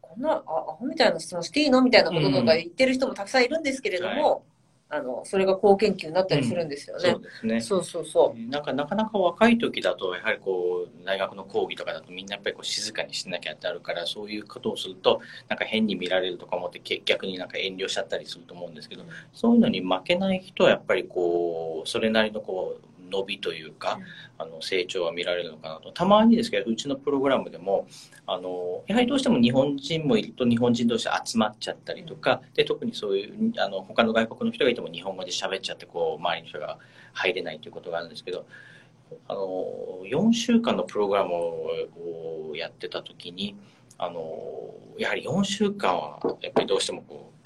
[0.00, 1.82] こんな、あ、アホみたいな質問していいの？
[1.82, 4.46] みたいなこととか言ってる人もたくさんいるんですけれども、
[4.90, 7.22] あの、それが高研究になったりするんですよねそう。
[7.22, 7.60] ですね。
[7.60, 23.98] そうそうそなんかなかなか若い時だとやはりこう大学の講義とかだとみんなやっぱりこう静かにしなきゃってあるからそういうことをするとなんか変に見られるとか思ってけ逆になんか遠慮しちゃったりすると思うんですけどそういうのに負けない人はやっぱりこうそれなりのこう伸びというか、
[24.38, 25.92] あの成長は見られるのかなと。
[25.92, 27.86] たまにですけどうちのプログラムでも
[28.26, 36.78] あのやはりどうしても日本人もいると日本人同士集まっちゃったりとかで特にそういうあの他の外国の人がいても日本語で喋っちゃってこう周りの人が
[37.14, 38.46] 入れないということがあるんですけど
[39.26, 43.56] あの4週間のプログラムをやってた時に
[43.96, 47.38] あのやはり4週間はやっぱりどうしてもこう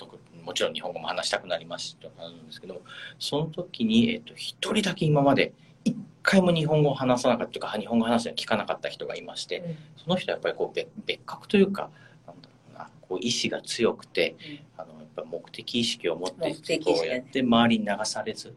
[0.45, 2.82] もちろん日本語も話したくなりますとかあるんですけど
[3.18, 4.36] その時に、えっと、1
[4.74, 5.53] 人だけ今まで
[5.84, 11.90] 一回も日本語を話さなかったというか日本語話すの聞かなかった人がいまして、うん、その人はやっぱりこう別別格というか
[12.26, 14.36] なんだろうなこう意志が強くて、
[14.76, 18.55] うん、あのやっぱ目的意識を持ってこうやって周りに流されず。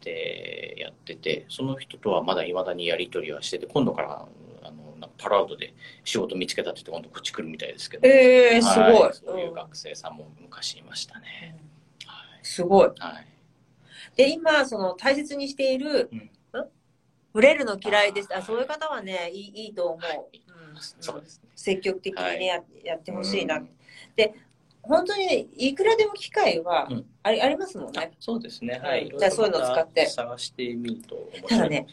[0.00, 4.26] でやっててその人とはまだいまだにやり取りはしてて今度から
[5.18, 5.74] パラウドで
[6.04, 8.08] 仕事見つけたって言って今度こっち来るみたいですけど。
[8.08, 11.56] えー、すごい、はい、そういう学生さんも昔いましたね、
[12.02, 13.26] うん、はい、すごい、はい、
[14.16, 16.30] で今その大切にしている、うん。
[17.34, 18.28] 売れるの嫌いです。
[18.34, 19.98] あそういう方はね、いいいいと思う。
[19.98, 21.50] はい、うん、そうですね。
[21.56, 23.60] 積極的にね、はい、ややってほしいな。
[24.14, 24.34] で、
[24.82, 26.88] 本当にね、いくらでも機会は
[27.24, 28.12] あり,、ありますもんね。
[28.20, 28.78] そうですね。
[28.78, 29.12] はい。
[29.18, 30.06] じゃあそういうのを使って。
[30.06, 31.16] 探してみると
[31.48, 31.88] ただね、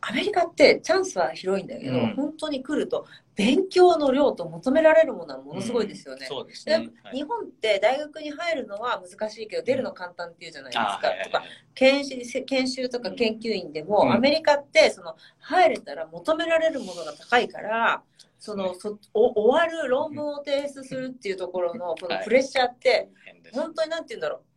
[0.00, 6.20] アメリカってチャンスは広いんだけど、うん、本当に来ると勉強の量と求められるものはものすごいですよね。
[6.22, 11.00] うん、そうですね、はい、日本って大学に入るのは難しいけど出るの簡単っていうじゃないですか。
[11.24, 11.44] とか
[11.74, 18.02] 研修研修とか研究員でも、うん、アメリカってその入れたら求められるものが高いから。
[18.40, 23.10] そのそお終わる論文を提出するっていうところのこのプレッシャーって、
[23.52, 24.47] 本当になんて言うんだろう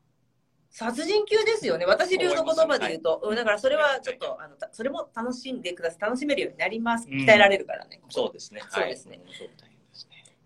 [0.72, 1.86] 殺人級ですよね。
[1.86, 3.22] 私流の言葉で言うと。
[3.36, 6.01] だからそれはちょっと、あの、それも楽しんでください。
[6.01, 7.07] 楽しめるようになります。
[7.07, 8.01] 鍛えられるからね。
[8.09, 8.61] そうですね。
[8.69, 9.19] そうですね。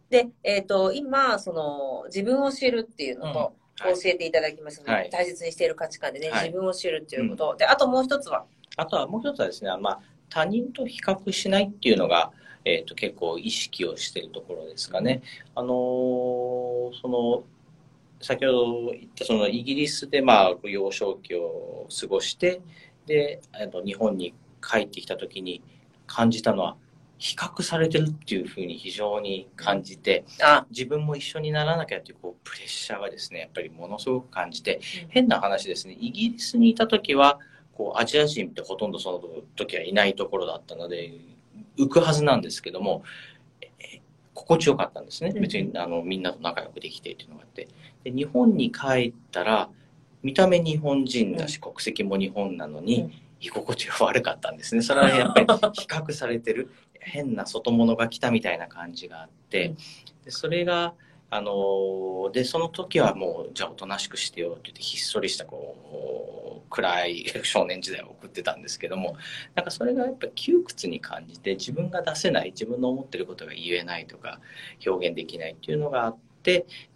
[0.09, 7.55] で、えっ、と、今、その、自分を知るっていうのと、教えていただきますので、大切にしている価値観でね、自分を知るっていうこと。
[7.57, 8.45] で、あともう一つは？
[8.77, 9.99] あとはもう一つはですね、まあ、
[10.29, 12.31] 他人と比較しないっていうのが、
[12.63, 15.21] えっ、と、結構意識をしているところですかね。
[15.53, 15.69] あの
[16.99, 17.43] その、
[18.25, 22.59] 先ほど言ったそのイギリスでまあ幼少期を過ごして
[23.05, 23.39] で
[23.85, 24.33] 日本に
[24.67, 25.61] 帰ってきた時に
[26.07, 26.75] 感じたのは
[27.19, 30.25] 比較されてるっていうふうに非常に感じて、
[30.69, 37.39] 自分も一緒にならなきゃっていうこうプレッシャーがですねやっぱりものすごく感じて、変な話ですねイギリスにいた時は
[37.73, 39.21] こうアジア人ってほとんどその
[39.55, 41.13] 時はいないところだったので
[41.77, 43.03] 浮くはずなんですけども
[44.35, 45.31] 心地よかったんですね。
[45.31, 47.67] 別にあのみんなと仲良くできてっていうのがあって。
[48.03, 49.69] で日本に帰ったら、
[50.21, 54.81] 見た目日本人だし、国籍も日本なのに、居心地が悪かったんですね。
[54.81, 56.69] それはやっぱり 比較されてる、
[56.99, 59.73] 変な外物が来たみたいな感じがあって、
[60.23, 60.93] でそれが、
[61.29, 69.15] あのでその時はもうじゃあおとなしくしてよって言ってひっそりしたこう暗い少年時代を送ってたんですけども
[69.55, 74.39] なんかそれがやっぱ窮屈に感じて自分が出せない自分の思ってることが言えないとか
[74.85, 76.24] 表現できないっていうのがあって。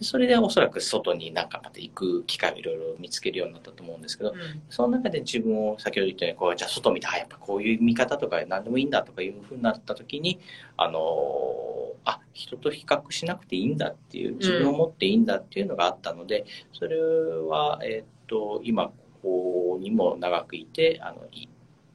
[0.02, 10.40] それでおそらく外になんかまた行く機会をいろいろ見つけるようになったと思うんですけど、うん、その中で自分を先ほど言ったようにこうじゃあ外見てあやっぱこういう見方とか何でもいいんだとかいうふうになった時に
[10.78, 11.00] あの
[12.06, 18.88] あ人と比較しなくていいんだっていう自分を持っていいんだっていうのがあったので、それは、えっと今
[19.22, 21.48] ここにも長くいてあのい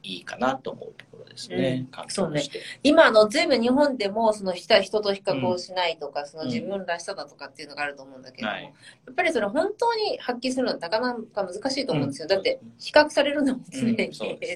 [0.05, 1.87] いいかなと思うところですね。
[1.91, 2.43] うん、そうね。
[2.83, 8.69] 今、あの、ずいぶん日本でも、その人人と比較をしないとか、うん、その自分らしさだとかっていうのがあると思うんだけども、はい、や
[9.11, 12.27] っぱりそれ本当に発揮するのはなかなか難しいと思うんですよ。
[12.27, 14.09] うん、だって、比較されるのも常に、ね。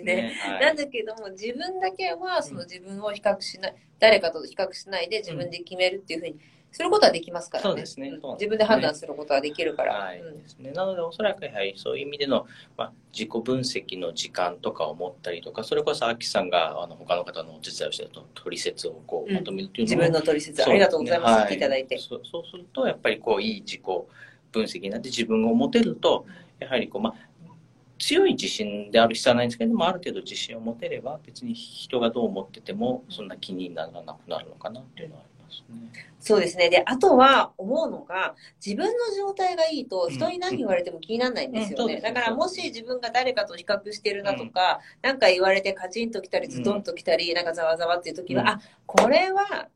[0.03, 0.33] ね。
[0.39, 6.39] はい、なんだけども、自分だけは、その自分を比較しない、誰かと比較しないで自分で決めるっていうふうに、
[6.71, 7.69] することはできますからね。
[7.69, 8.11] そうですね。
[8.33, 9.93] 自分で判断することはできるから。
[9.93, 10.21] はい。
[10.21, 10.71] ですね。
[10.71, 12.45] なので、おそらくやはりそういう意味での、
[12.77, 21.41] まあ、自己分析の時間とかを持ったりとか、それこそ、アキさんが、あの、他の方のお手伝いをしてると、取説をこう、まとめるっていうのも、うん、自分の取説、ありがとうございます。
[21.41, 22.21] はい、いただいてそう。
[22.23, 23.81] そうすると、やっぱりこう、いい自己
[24.51, 26.25] 分析になって自分を持てると、
[26.59, 27.29] やはりこう、まあ、
[27.99, 35.38] 強い自信である必要はないんですけどもある程度自信を持てれば別に人がどう思っててもそんな気にならなくなるのかなっていうのはありますね。
[36.19, 36.69] そうですね。
[36.69, 41.95] で、あとは思うのが、自分の状態がいいと人に何言われても気にならないんですよね。
[41.95, 49.69] うん、だからもし自分が誰かと比較してるなとか、うん、なんか言われてカチンときたりズドンときたり、なんかざわざわっていう時は、うん、あ、これは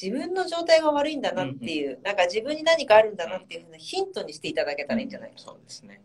[0.00, 6.00] 自分の状態が悪いんだなっていう、なんか自分に何かあるんだなっていうふうなヒントにしていただけたらいいんじゃないか、そうですね。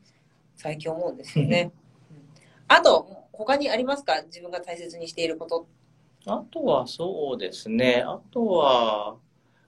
[0.57, 1.71] 最近思うんですよね。
[2.67, 4.21] あと、他にありますか？
[4.23, 5.67] 自分が大切にしていること
[6.25, 8.03] あとはそうですね。
[8.05, 9.15] あとは、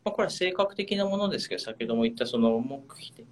[0.06, 2.82] まあ、これは性格的なものですけど、先ほども言ったその目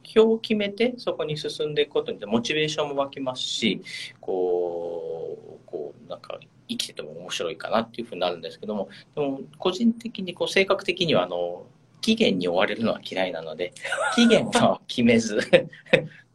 [0.03, 3.81] 標を決めてそこに進んでいくことによってモチベーションも湧きますし、
[4.19, 11.65] こう、こうなんか生きてても面白いかなっていうふうになるんですけども、でも個人的にこう性格的にはあの
[12.01, 13.73] 期限に追われるのは嫌いなので、
[14.15, 15.39] 期限は決めず、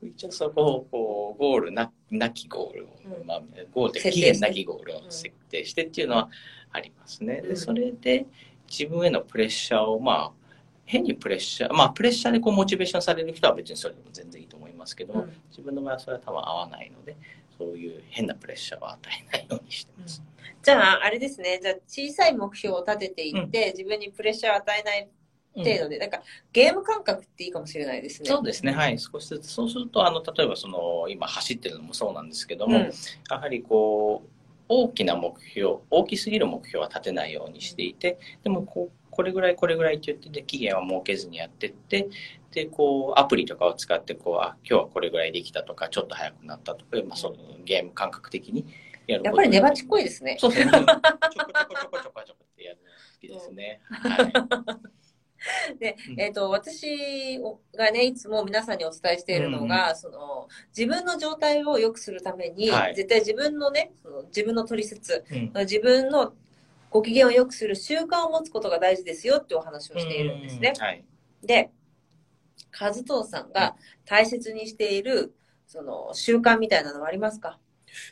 [0.09, 2.89] 一応そこをこうゴールななきゴールを、
[3.21, 3.43] うんまあ、
[3.73, 6.31] ゴールで期限なきゴールを設定してっていうのは
[6.73, 7.41] ありますね。
[7.43, 8.27] うんでそれで
[8.69, 10.33] 自分へのプレッシャーをまあ
[10.85, 17.17] 変にプレッシャーまあプレッシャーでこうモチベーションされる人は別にそれでも全然いいと思いますけども、うん自分の場合はそれは多分合わないので
[17.57, 20.23] そういう変なプレッシャーを与えないようにしてます。
[20.63, 21.61] じゃあ、あれですね。
[21.63, 25.09] じゃあ、小さい目標を立てていって、自分にプレッシャーを与えない
[25.57, 28.29] 程度で、なんか、ゲーム感覚っていいかもしれないですね。
[28.29, 32.93] そうですね、はい、少しずつ、そうすると、あの例えばその今走ってるのもそうなんですけども、うん
[33.31, 34.29] やはりこう、
[34.69, 42.09] 大きな目標、大きすぎる目標は立てないようにしていて、でもこう、これぐらい、これぐらいって言って、で期限は設けずにやってって、
[42.51, 48.67] で、こう、アプリとかを使って、こう、あ、今日はこれぐらいできたとか、ちょっと早くなったとか、まあ、そうゲーム感覚的に
[49.07, 50.37] やるやっことぱり粘っちっこいですね。
[50.39, 50.73] そうですね。
[50.73, 53.81] ちょこちょこちょこちょこちょこってやるのが好きですね。
[53.91, 54.33] はい。
[55.79, 56.21] でう、ん。
[56.21, 57.39] えっ、と、私
[57.77, 62.95] がね、いつも皆さんにお伝えしているのが、その、自分の状態を良くするために、はい。
[62.95, 65.53] 絶対自分のね、その自分の取説、うん。
[65.61, 66.35] 自分の
[66.91, 70.73] ご機嫌を良くする習慣を持つことが大事ですよってお話をしているんですね。
[70.79, 71.05] はい。
[71.43, 71.71] で、
[72.79, 75.35] 和藤さんが大切にしている、
[75.67, 77.59] その、習慣みたいなのはありますか？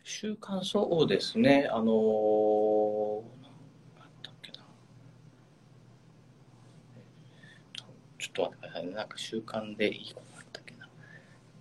[0.03, 1.69] 習慣そうですね。
[1.71, 3.23] あのー、
[3.99, 4.65] なんだっけな。
[8.19, 8.53] ちょっと。
[8.95, 10.87] なんか習慣でいいことあったっけな。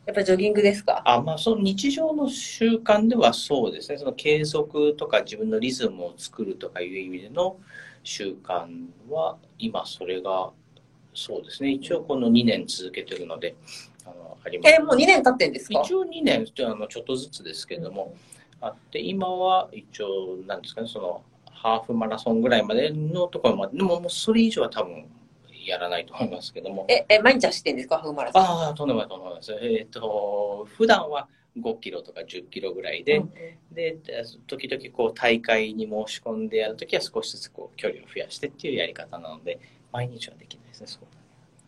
[0.05, 1.01] やっぱりジョギングですか？
[1.05, 3.97] あ、まあ、その日常の習慣ではそうですね。
[3.97, 7.57] その継続とか自分のリズムを作るとかいう意味での
[8.03, 8.67] 習慣
[9.09, 10.51] は、今それが、
[11.13, 11.71] そうですね。
[11.71, 13.55] 一応この2年続けてるので、
[14.05, 14.73] あの、あります。
[14.75, 15.81] えもう2年経ってんですか？
[15.81, 18.15] 一応2年ってあのちょっとずつですけれども、
[18.59, 21.21] あって今は一応なんですかねその
[21.51, 25.05] ハーフマラソンぐらいまでのところまででももうそれ以上は多分
[25.67, 26.85] やらないと思いますけども。
[26.89, 27.97] え、え、毎日走ってんですか？
[27.97, 28.41] ハーフマラソン。
[28.41, 29.53] ああとんでもないとんでもないです。
[29.61, 31.27] えっ、と普段は
[31.59, 33.31] 5キロとか10キロぐらいで、うん
[33.71, 33.97] で
[34.47, 39.59] 時々こう大会に申し込んでやるときは少しずつこう距離を増やしてっていうやり方なので
[39.91, 41.05] 毎日はできないですねそう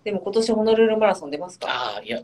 [0.03, 1.67] でも今年ホノルルマラソン出ますか？
[1.67, 2.21] ああいや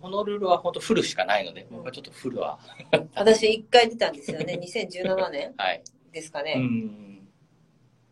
[0.00, 2.58] ホノルルは本当フルしかないので僕はちょっとフルは、
[3.16, 4.58] 私1回出たんですよね。
[4.62, 6.54] 2017年はい、うですかね。
[6.54, 7.15] ん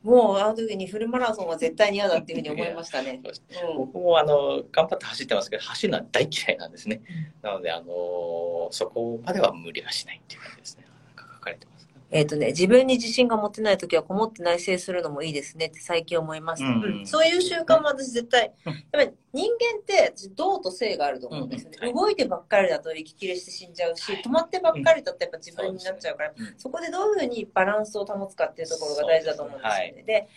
[0.05, 3.21] もうあの時にフルマラソンは絶対に嫌だっていうふうに思いましたね。
[3.25, 7.01] うん僕もあの頑張って走ってますけど走るのは大嫌いなんですね。
[7.41, 10.85] なのであのそこまでは無理はしないっていう感じですね。
[11.17, 11.74] なんか書かれてます。
[12.15, 16.63] えっ、とね、自分に自信が持てない時はこもって内省するのもいいですねって最近思います。
[16.63, 17.01] うん。
[17.01, 17.07] うん。
[17.09, 18.73] そういう習慣も私絶対、うん。
[18.73, 21.79] やっぱり人間って動と性があると思うんですよね。
[21.83, 21.85] うん。
[21.87, 21.93] はい。
[21.93, 24.23] 動いてばっかりだと息切れして死んじゃうし、はい。
[24.23, 26.55] 止まってばっかりだとやっぱ自分になっちゃうから、うん。
[26.57, 29.93] そこでどういうふうにバランスを保つかっていうところが大事だと思うんですよね。
[29.95, 30.29] ですで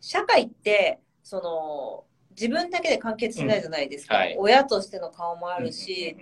[0.00, 4.14] 社会って、その、自分だけで完結しないじゃないですか。
[4.14, 4.36] うんはい。
[4.38, 6.16] 親としての顔もあるし、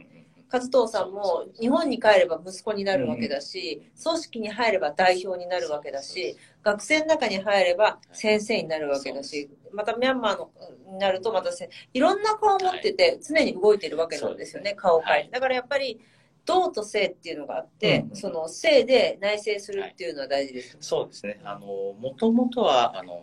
[0.55, 10.50] 和藤さんも日本に帰れば息子になるわけだし、組織に入れば代表になるわけだし、学生の中に入れば先生になるわけだし、またミャンマーの
[10.92, 15.30] になるとまたせいろんな顔を持ってて常に動いてるわけなんですよね、顔を変えて。
[15.30, 16.00] だからやっぱり、
[16.46, 20.76] 道と性っていうのがあって、うんその性で内省するっていうのは大事です。
[20.80, 21.40] そうですね。
[21.42, 23.22] あのもともとはあの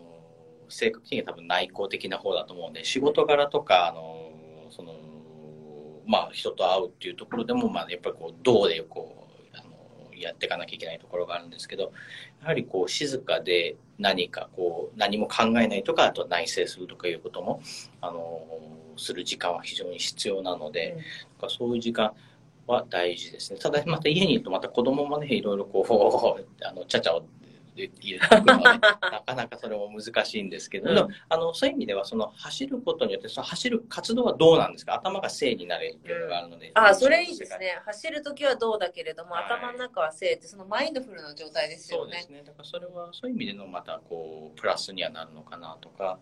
[0.68, 4.32] 性格的には多分内向的な方だと思うんで仕事柄とかあの
[4.70, 5.11] その
[6.12, 11.94] まあ人と会うっていうところでもまあやっぱりこう道でこうあのやっていかなきゃいけないところがあるんですけど
[12.42, 17.62] やはりこう静かで何かこう何も考えないとかあと内省するとかいうことも
[18.02, 18.42] あの
[18.98, 20.98] する時間は非常に必要なので、
[21.40, 22.12] なんかそういう時間
[22.68, 23.60] は大事ですね。
[23.60, 27.24] ただまた家にいるとまた子供もねいろいろこう あのちゃちゃを
[27.76, 28.64] 入れてくるので。
[28.64, 31.08] なかなかそれも難しいんですけど、うん。
[31.30, 34.96] あのそういう意味ではその走ることによってその走る活動はどうなんですか？
[34.96, 37.82] 頭が正になれるっていうのがあるので、ああ、それいいですね。
[37.86, 39.44] 走るときはどうだけれども、はい。
[39.46, 42.20] 頭の中は性って、そのマインドフルな状態ですよね。
[42.22, 42.44] そうです。
[42.44, 42.44] ね。
[42.44, 46.20] だからそれはそういう意味でのまたこうプラスにはなるのかなとか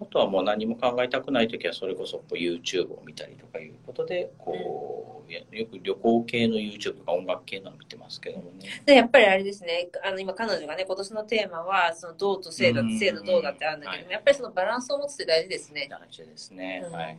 [0.00, 8.82] あとはもう何も考えたくない時はそれこそこう YouTube を見たりとかいうことでこう、よく旅行系の YouTube とか音楽系のを見てますけどもね。
[8.86, 14.12] でやっぱりあれですね、あの今彼女がね、今年のテーマは、その道と性だうん、性の道だってあるんだけども、はい。
[14.12, 15.88] やっぱりそのバランスを持つって大事ですね。
[15.90, 16.82] 大事ですね。
[16.86, 16.92] うん。
[16.92, 17.18] はい。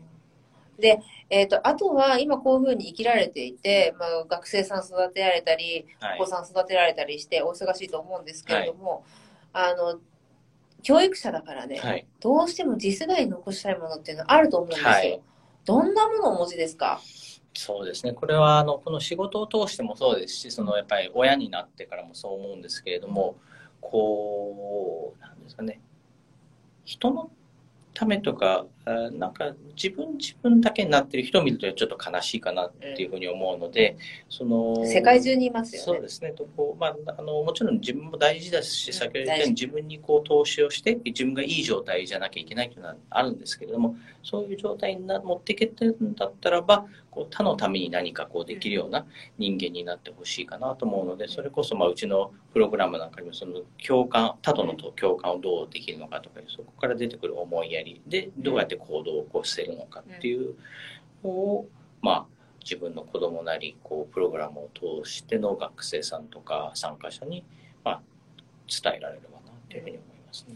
[0.80, 6.20] で、えっ、と、あとは今こういうふうに生きられていて、まあ、学生さん育てられたり、はい。
[6.20, 9.04] お子さん育てられたりしてお忙しいと思うんですけれども、
[9.54, 10.00] あの、
[10.82, 12.08] 教育者だからね、はい。
[12.20, 14.88] どうしても次世代に残したいものっていうのはあると思うんですよ。
[14.90, 15.22] はい
[15.66, 17.00] どんなものをお持ちですか？
[17.54, 18.14] そうですね。
[18.14, 23.36] これはあのこの仕事を通してもそうですし、そのやっぱり親になってからもそう思うんですけれども、
[23.82, 25.80] こうなんですかね
[26.86, 27.30] 人の
[27.94, 33.98] ためとかあなんか自分自分だけになってる人を見るとちょっと悲しいかなっていうふうに思うので、
[34.30, 35.86] その世界中にいますよね。
[35.86, 49.06] そうですねとこう、まあ、あのもちろん自分も大事ですし先ほど言ったように自分にこう投資をして自分がいい状態じゃなきゃいけないというのはあるんですけれどもそういう状態にな持っていけてるんだったらばこう他のために何かこうできるような
[49.38, 60.56] 人間になってほしいかなと思うのでそれこそまあうちのプログラムなんかにもその共感他との共感をどうできるのかとかそこから出てくる思いやりでどうやって行動を起こしているのかっていう
[61.24, 61.68] のを、
[62.02, 62.26] まあ
[62.64, 67.44] 自分の子供なりこうプログラムを通しての学生さんとか参加者に、
[67.84, 68.02] まあ、
[68.68, 70.56] 伝えられればなというふうに思いますね。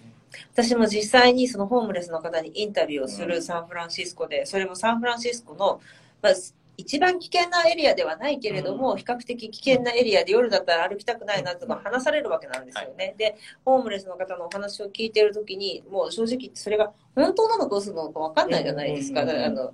[0.51, 5.82] 私も実際にそのホームレスの方にインタビューをするサンフランシスコで、それもサンフランシスコの、
[6.21, 6.34] まあ、
[6.78, 13.15] 一番危険なエリアではないけれども、比較的危険なエリアで夜だったら歩きたくないなとか話されるわけなんですよね。
[13.17, 19.21] で、ホームレスの方のお話を聞いているときに、もう正直それが本当なのか嘘なのか分かんないじゃないですか。
[19.21, 19.74] あの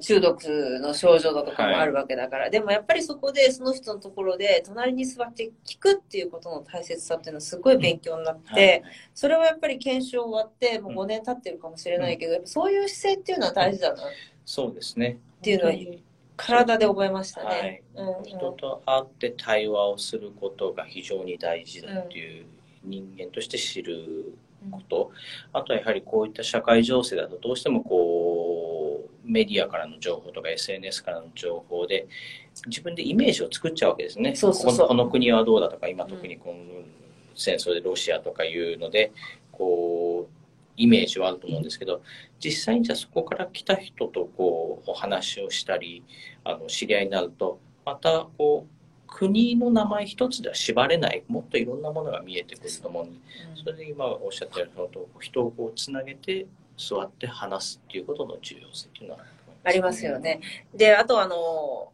[0.00, 0.38] 中毒
[0.80, 8.56] の症状だとかもあるわけだから、はい、でもやっぱりそこでその人のところで隣に座って聞くっていうことの大切さっていうのはすごい勉強になって、うん
[8.86, 14.02] はい、それはやっぱり研修終わってもう5年経ってるかもしれないけど、そういう姿勢っていうのは大事だな。
[14.44, 15.98] そうですねっていうのは
[16.36, 17.82] 体で覚えましたね、はい。
[17.96, 22.46] うん、人と会って対話をすることが非常に大事だっていう
[22.84, 24.34] 人間として知る
[24.70, 25.10] こと、
[25.52, 32.06] あとはやはりこういった社会情勢だとどうしてもこうメディアからの情報とか SNS からの情報で
[32.66, 34.34] 自分でイメージを作っちゃうわけですね。
[34.36, 34.88] そうそうそう。
[34.88, 36.82] この国はどうだとか今特にこの
[37.34, 39.12] 戦争でロシアとかいうので
[39.50, 40.01] こう
[40.82, 42.02] イメージはあると思うんですけど
[42.44, 46.02] 実際にじゃあそこから来た人とこうお話をしたり
[46.42, 53.20] あの知り合いになるとまたこう国の名前一つでは縛れないもっといろんなものが見えてくると思うんで、
[53.62, 59.20] それで今おっしゃったように人をこうつなげて座って話すっていうことの重要性っていうのは
[59.64, 60.40] ありますよね。
[60.74, 61.92] であとあの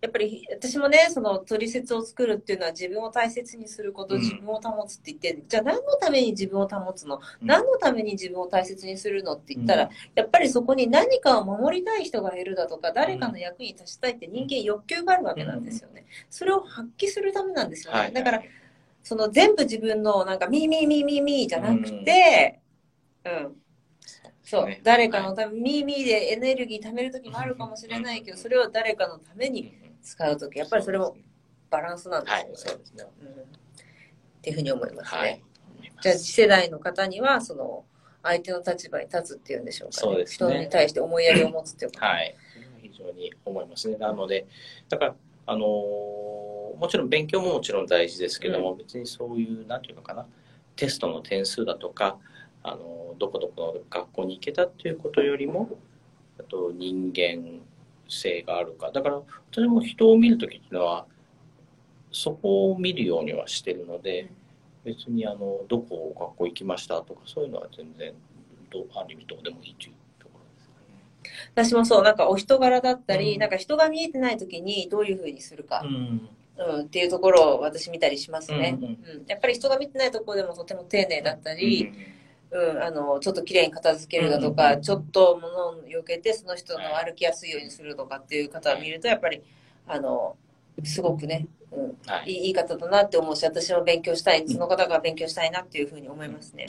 [0.00, 16.04] やっぱり私もねその取説を作るっていうのは自分を大切にすること、自分を保つって言ってじゃあ何のために自分を保つの、うん、何のために自分を大切にするのって言ったら、うん、やっぱりそこに何かを守りたい人がいるだとか誰かの役に立ちたいって人間欲求があるわけなんですよね。
[16.30, 17.98] それを発揮するためなんですよね。
[17.98, 18.42] はい、だから
[19.02, 22.60] その全部自分のなんかミーミーミーミーミーじゃなくて、
[23.24, 23.56] うん、うん。
[24.42, 29.74] そう、誰かのため、ミーミーでエネルギー貯める時もあるかもしれないけど、それを誰かのために
[30.06, 31.16] 使う時やっぱりそれも
[31.68, 32.44] バランスなんですよね。
[32.44, 33.28] はい、そうですね、うん。
[33.28, 33.32] っ
[34.40, 35.20] ていうふうに思いますね。
[35.20, 35.42] はい、
[36.00, 37.84] じゃあ次世代の方にはその
[38.22, 40.00] 相手の立場に立つっていうんでしょうかね。
[40.00, 42.36] そうですね人に対して思いやりを持つっていうこと、はい。
[42.82, 43.96] 非常に思いますね。
[43.96, 44.46] なので、
[44.88, 45.14] だから、
[45.46, 50.26] あのー、もちろん勉強ももちろん大事ですけども、うん、別にそういう、なんていうのかな、
[50.76, 52.18] テストの点数だとか、
[52.62, 55.70] あのどこどこの学校に行けたっていうことよりも
[56.40, 57.60] あと人間
[58.08, 58.90] 性があるか。
[58.90, 61.06] だから私も人を見る時っていうのは
[62.12, 64.30] そこを見るようにはしてるので、
[64.84, 68.14] 別にあのどこ学校行きましたとかそういうのは全然
[68.70, 71.68] どある意味どうでもいいというところですかね。
[71.68, 75.82] 私もそうなんかお人柄だったり、うん、なんか人が見えてない時にどういうふうにするか。
[75.84, 76.28] うん。
[76.58, 81.94] うん、っていうところを私見たりしますね、うん、うん、やっぱり人が見てないところでもとても丁寧だったり、うん、
[82.52, 89.42] あのちょっときれいに片付けるだとか、ちょっと物を避けてその人の歩きやすいようにするとかっていう方を見るとやっぱり
[89.86, 90.36] あの
[90.84, 96.66] すごくね、うん、はい、いい方だなって思うし私も勉強したいその方が勉強したいなっていうふうに思いますね。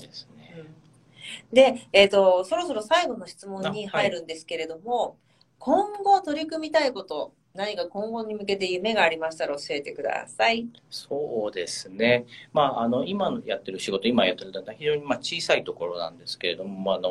[1.52, 5.14] で、えーと、そろそろ最後の質問に入るんですけれども、はい、
[5.60, 10.68] 今後取り組みたいこと何か今後に向けて夢がありましたら教えてください。
[10.92, 12.26] そうですね。
[12.54, 17.10] まあ、あの、今やってる仕事、今やってるんだったら非常にまあ小さいところなんですけれども、あ、あの、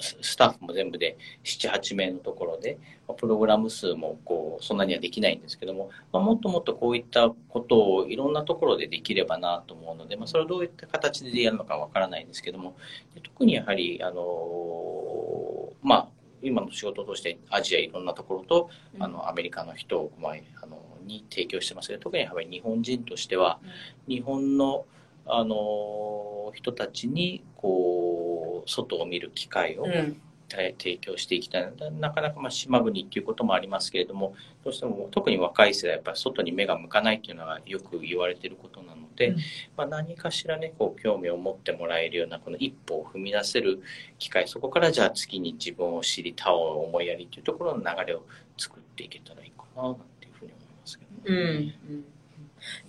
[0.00, 2.78] スタッフも全部で7、8名のところで、
[3.18, 12.76] プログラム数もこうそんなにはできないんですけども、まあ、もっともっとこういったことをいろんなところでできればなと思うので、まあ、それをどういった形でやるのかわからないんですけども、
[13.22, 20.32] 特にやはり、あの、まあ、今の仕事としてアジアいろんなところと、うん、あのアメリカの人を、まあ、
[20.62, 23.58] あのに提供してますけど特にやはり日本人としては、
[24.06, 24.86] うん、日本の
[25.30, 31.72] あの人たちにこう外を見る機会を、うん提供していきたい。
[31.98, 34.34] なかなかまあ島国っていうこともありますけれども
[34.64, 39.36] どうしても特に若い世代やっぱり外に目が向かないっていうのがよく言われていることなので、うん、
[39.76, 43.82] まあ、何かしらねこう興味を持ってもらえるようなこの一歩を踏み出せる
[44.18, 48.22] 機会そこからじゃあ次に自分を知り他を思いやりというところの流れを
[48.56, 52.04] 作っていけたらいいかななんていうふうに思いますけど、ね、うん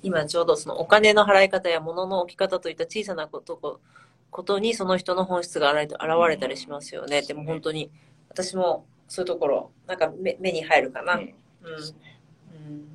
[0.01, 3.79] 今ちょうどそのお金の払い方や物の置き方といった小さなこと
[4.31, 5.95] こことにその人の本質が現
[6.29, 7.21] れたりしますよね。
[7.23, 7.91] でも本当に
[8.29, 11.15] 私もそういうところなんか目目に入るかな。
[11.15, 11.21] うん。
[11.21, 11.27] うん。
[11.27, 12.87] うん。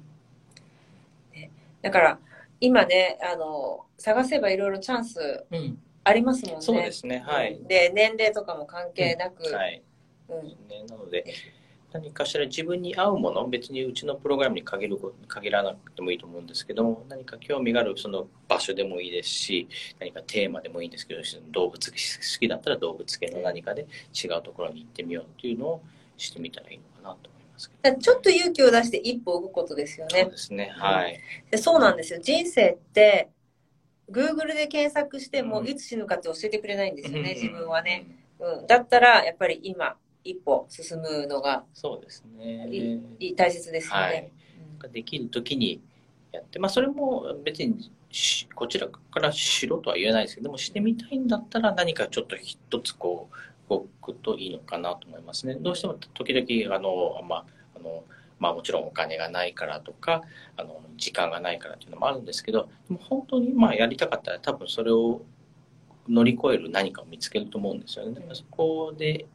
[1.35, 1.51] ね。
[1.82, 2.18] だから
[2.61, 5.78] 今ねあの探せばいろいろチャンスうん。
[6.05, 6.61] ありますもんね。
[6.61, 7.59] そうですね、はい。
[7.66, 9.82] で年齢とかも関係なく、はい。
[10.28, 10.47] うん。
[10.68, 11.24] ね、なので、
[11.95, 19.68] 何かしら自分に合うもの、別にうちのプログラムに限る限らなくてもいいと思うんですけども、何か興味があるその場所でもいいですし、
[20.01, 21.20] 何かテーマでもいいんですけど、
[21.53, 21.97] 動物好
[22.40, 25.82] きだったら動物系の何かで違うところに行ってみようっていうのを
[26.16, 27.97] してみたらいいのかなと思いますけど。
[27.97, 30.30] ちょっと勇気を出して一歩動くことですよねそう。
[30.32, 31.20] ですね、はい。
[31.49, 32.18] でそうなんですよ。
[32.20, 33.30] 人生って、
[34.11, 38.05] Google で検索してもうんいつ死ぬかって教えてくれないんですよね、自分はね。
[38.40, 38.59] うん。
[38.61, 38.66] うん。
[38.66, 42.68] だったら、やっぱり今、一歩進むのがそうですね。
[43.20, 44.33] いい大切ですよはいね。。
[44.93, 45.81] できる時に
[46.33, 53.29] やって、まあ、それも別にしこちらからしろとは言えないですけどもしてみたいんだったら何かちょっと一つこ
[53.68, 55.55] う動くといいのかなと思いますね。
[55.55, 57.45] どうしても時々あの、まあ
[57.77, 58.05] あの
[58.39, 60.22] まあ、もちろんお金がないからとか
[60.57, 65.22] あの時間がないからっていうのもあるんですけどでも本当にまあやりたかったら多分それを
[66.09, 68.14] 乗り越える何かを見つけると思うんですよね。
[68.14, 69.27] だからそこで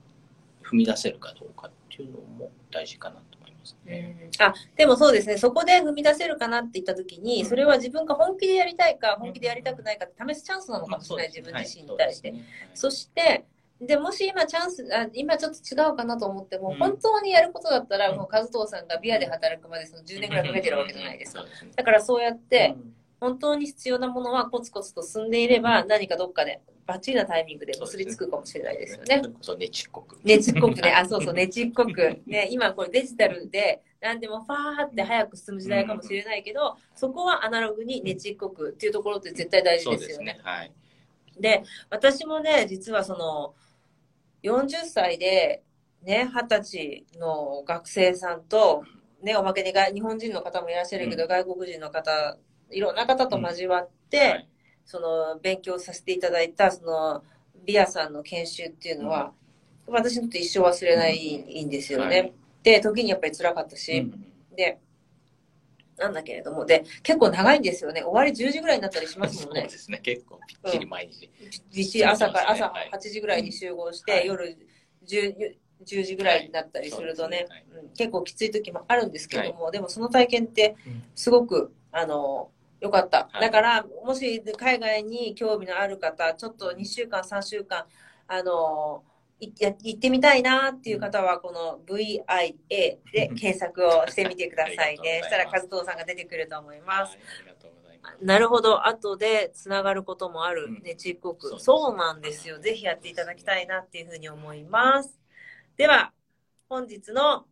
[0.70, 4.30] 踏み出せるかどうかっていうのも大事かなと思いますね。
[4.39, 12.34] あでもそうですね、そこで踏み出せるかなって言ったときに、それは自分が本気でやりたいか、本気でやりたくないかって試すチャンスなのかもしれない、自分自身に対して。
[12.74, 13.45] そして、
[13.82, 16.78] でもし今チャンスあ、今ちょっと違うかなと思っても、うん。
[16.78, 18.17] 本当にやることだったら、うん。
[18.17, 21.45] もう和藤さんがビアで働くまでその10年ぐらいかけてるわけじゃないですか。
[21.76, 22.76] だからそうやって、
[23.22, 26.59] 本当に必要なものはコツコツと進んでいれば、何かどっかで
[26.90, 29.28] バッチリなタイミングで結びつくかもしれないですよねそ。
[29.28, 30.20] れこそねちっこく。
[30.24, 32.20] ねちっこくね、あ、そうそう、 ねちっこく。
[32.26, 40.34] ね、今これデジタルで、何でもファーって早く進む時代かもしれないけど、そこはアナログにねちっこくっていうところって絶対大事ですよね。
[40.34, 40.40] ですね。
[40.42, 40.72] はい。
[41.40, 43.54] で、私もね、実はその、
[44.42, 45.62] 40歳で、
[46.02, 48.84] ね、20歳の学生さんと、
[49.22, 52.38] ね、おまけにが日本人の方もいらっしゃるけど、うん外国人の方、
[52.72, 54.49] いろんな方と交わって、はい
[54.90, 57.24] その、勉強させていただいた、その、
[57.64, 59.34] ビアさんの研修っていうのは、
[59.86, 62.20] 私にとって一生忘れないんですよね。
[62.20, 62.34] はい。
[62.64, 64.56] で、時にやっぱり辛かったし、うん。
[64.56, 64.80] で、
[66.00, 68.02] なんだけれども、で、結構長いんですよね。
[68.02, 69.60] 終わり10時ぐらいになったりしますもね。
[69.60, 69.78] そうんで。
[69.78, 70.00] すね。
[70.02, 71.30] 結構ぴっちり毎日。
[71.72, 72.90] びっちり朝から、朝はい。
[72.92, 74.26] 8時ぐらいに集合して、はい。
[74.26, 74.58] 夜
[75.06, 75.36] 10,
[75.86, 77.64] 10時ぐらいになったりするとね、はい。
[77.70, 77.82] そうね。
[77.84, 77.90] うん。
[77.90, 80.76] 結構きつい時もあるんですけども、でもその体験って
[81.14, 83.30] すごく、あの、良かった。
[83.32, 87.86] はいだから、もし海外に興味のある方、ちょっと2週間、3週間、
[88.27, 89.03] あの、
[89.41, 92.55] いや行ってみたいなっていう方は、この VIA
[93.11, 94.82] で 検索をしてみてくださいね。
[94.84, 97.15] ありがとうございますしたら、和藤さんが出てくると思います。
[97.15, 98.25] はいありがとうございます。
[98.25, 98.88] なるほど。
[98.88, 101.59] 後でつながることもあるうんね、ちっこく。
[101.59, 102.59] そうなんですよ。
[102.59, 105.19] ぜひやっていただきたいなっていうふうに思います。
[105.77, 106.11] では、
[106.67, 107.45] 本日の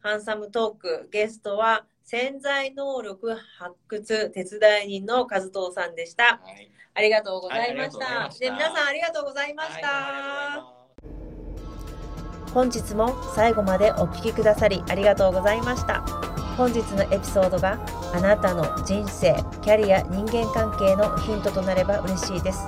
[0.00, 6.38] ハンサムトーク、ゲストは潜在能力発掘手伝い人の和藤さんでした。
[6.42, 6.70] はい。
[6.96, 8.24] ありがとうございました。
[8.26, 10.66] ましたで、皆さんありがとうございましはいた。
[12.52, 16.02] 本日も最後までお聞きくださりありがとうございました
[16.56, 17.84] 本日のエピソードが
[18.14, 22.60] あなたの人生キャリア人間関係のヒントとなれば嬉しいです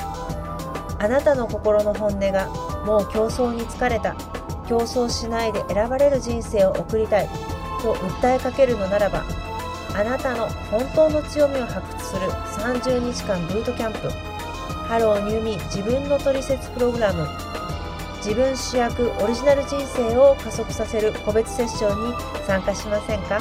[0.99, 2.49] あなたの心の本音が
[2.85, 4.17] もう競争に疲れた
[4.69, 7.29] 競争しないで選ばれる人生を送りたい
[7.87, 9.25] と訴えかけるのならば
[9.95, 14.11] あなたの本当の強みを発掘する30日間ブートキャンプ
[14.89, 17.29] Hello New Me 自分のトリセツプログラム
[18.17, 22.15] 自分主役オリジナル人生を加速させる個別セッションに
[22.45, 23.41] 参加しませんか？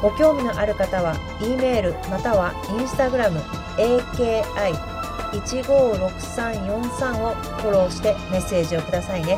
[0.00, 3.40] ご興味のある方は E メールまたは Instagram
[5.32, 9.36] AKI156343 をフォローしてメッセージをくださいね。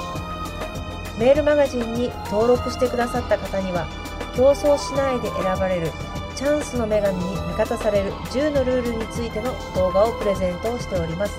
[1.19, 3.87] メールマガジンに登録してくださった方には
[4.35, 5.89] 競争しないで選ばれる
[6.35, 11.39] チャンスの女神に味方される10のルールについての動画をプレゼントをしております。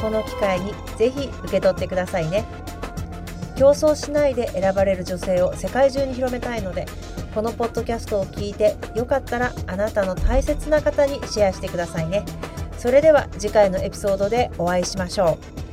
[0.00, 2.44] この機会にぜひ受け取ってくださいね。
[3.56, 6.86] 競争しないで選ばれる女性を世界中に広めたいので
[7.34, 12.24] このポッドキャストを聞いてよかったらあなたの大切な方にシェアしてくださいね。
[12.78, 15.63] それでは次回のエピソードでお会いしましょう。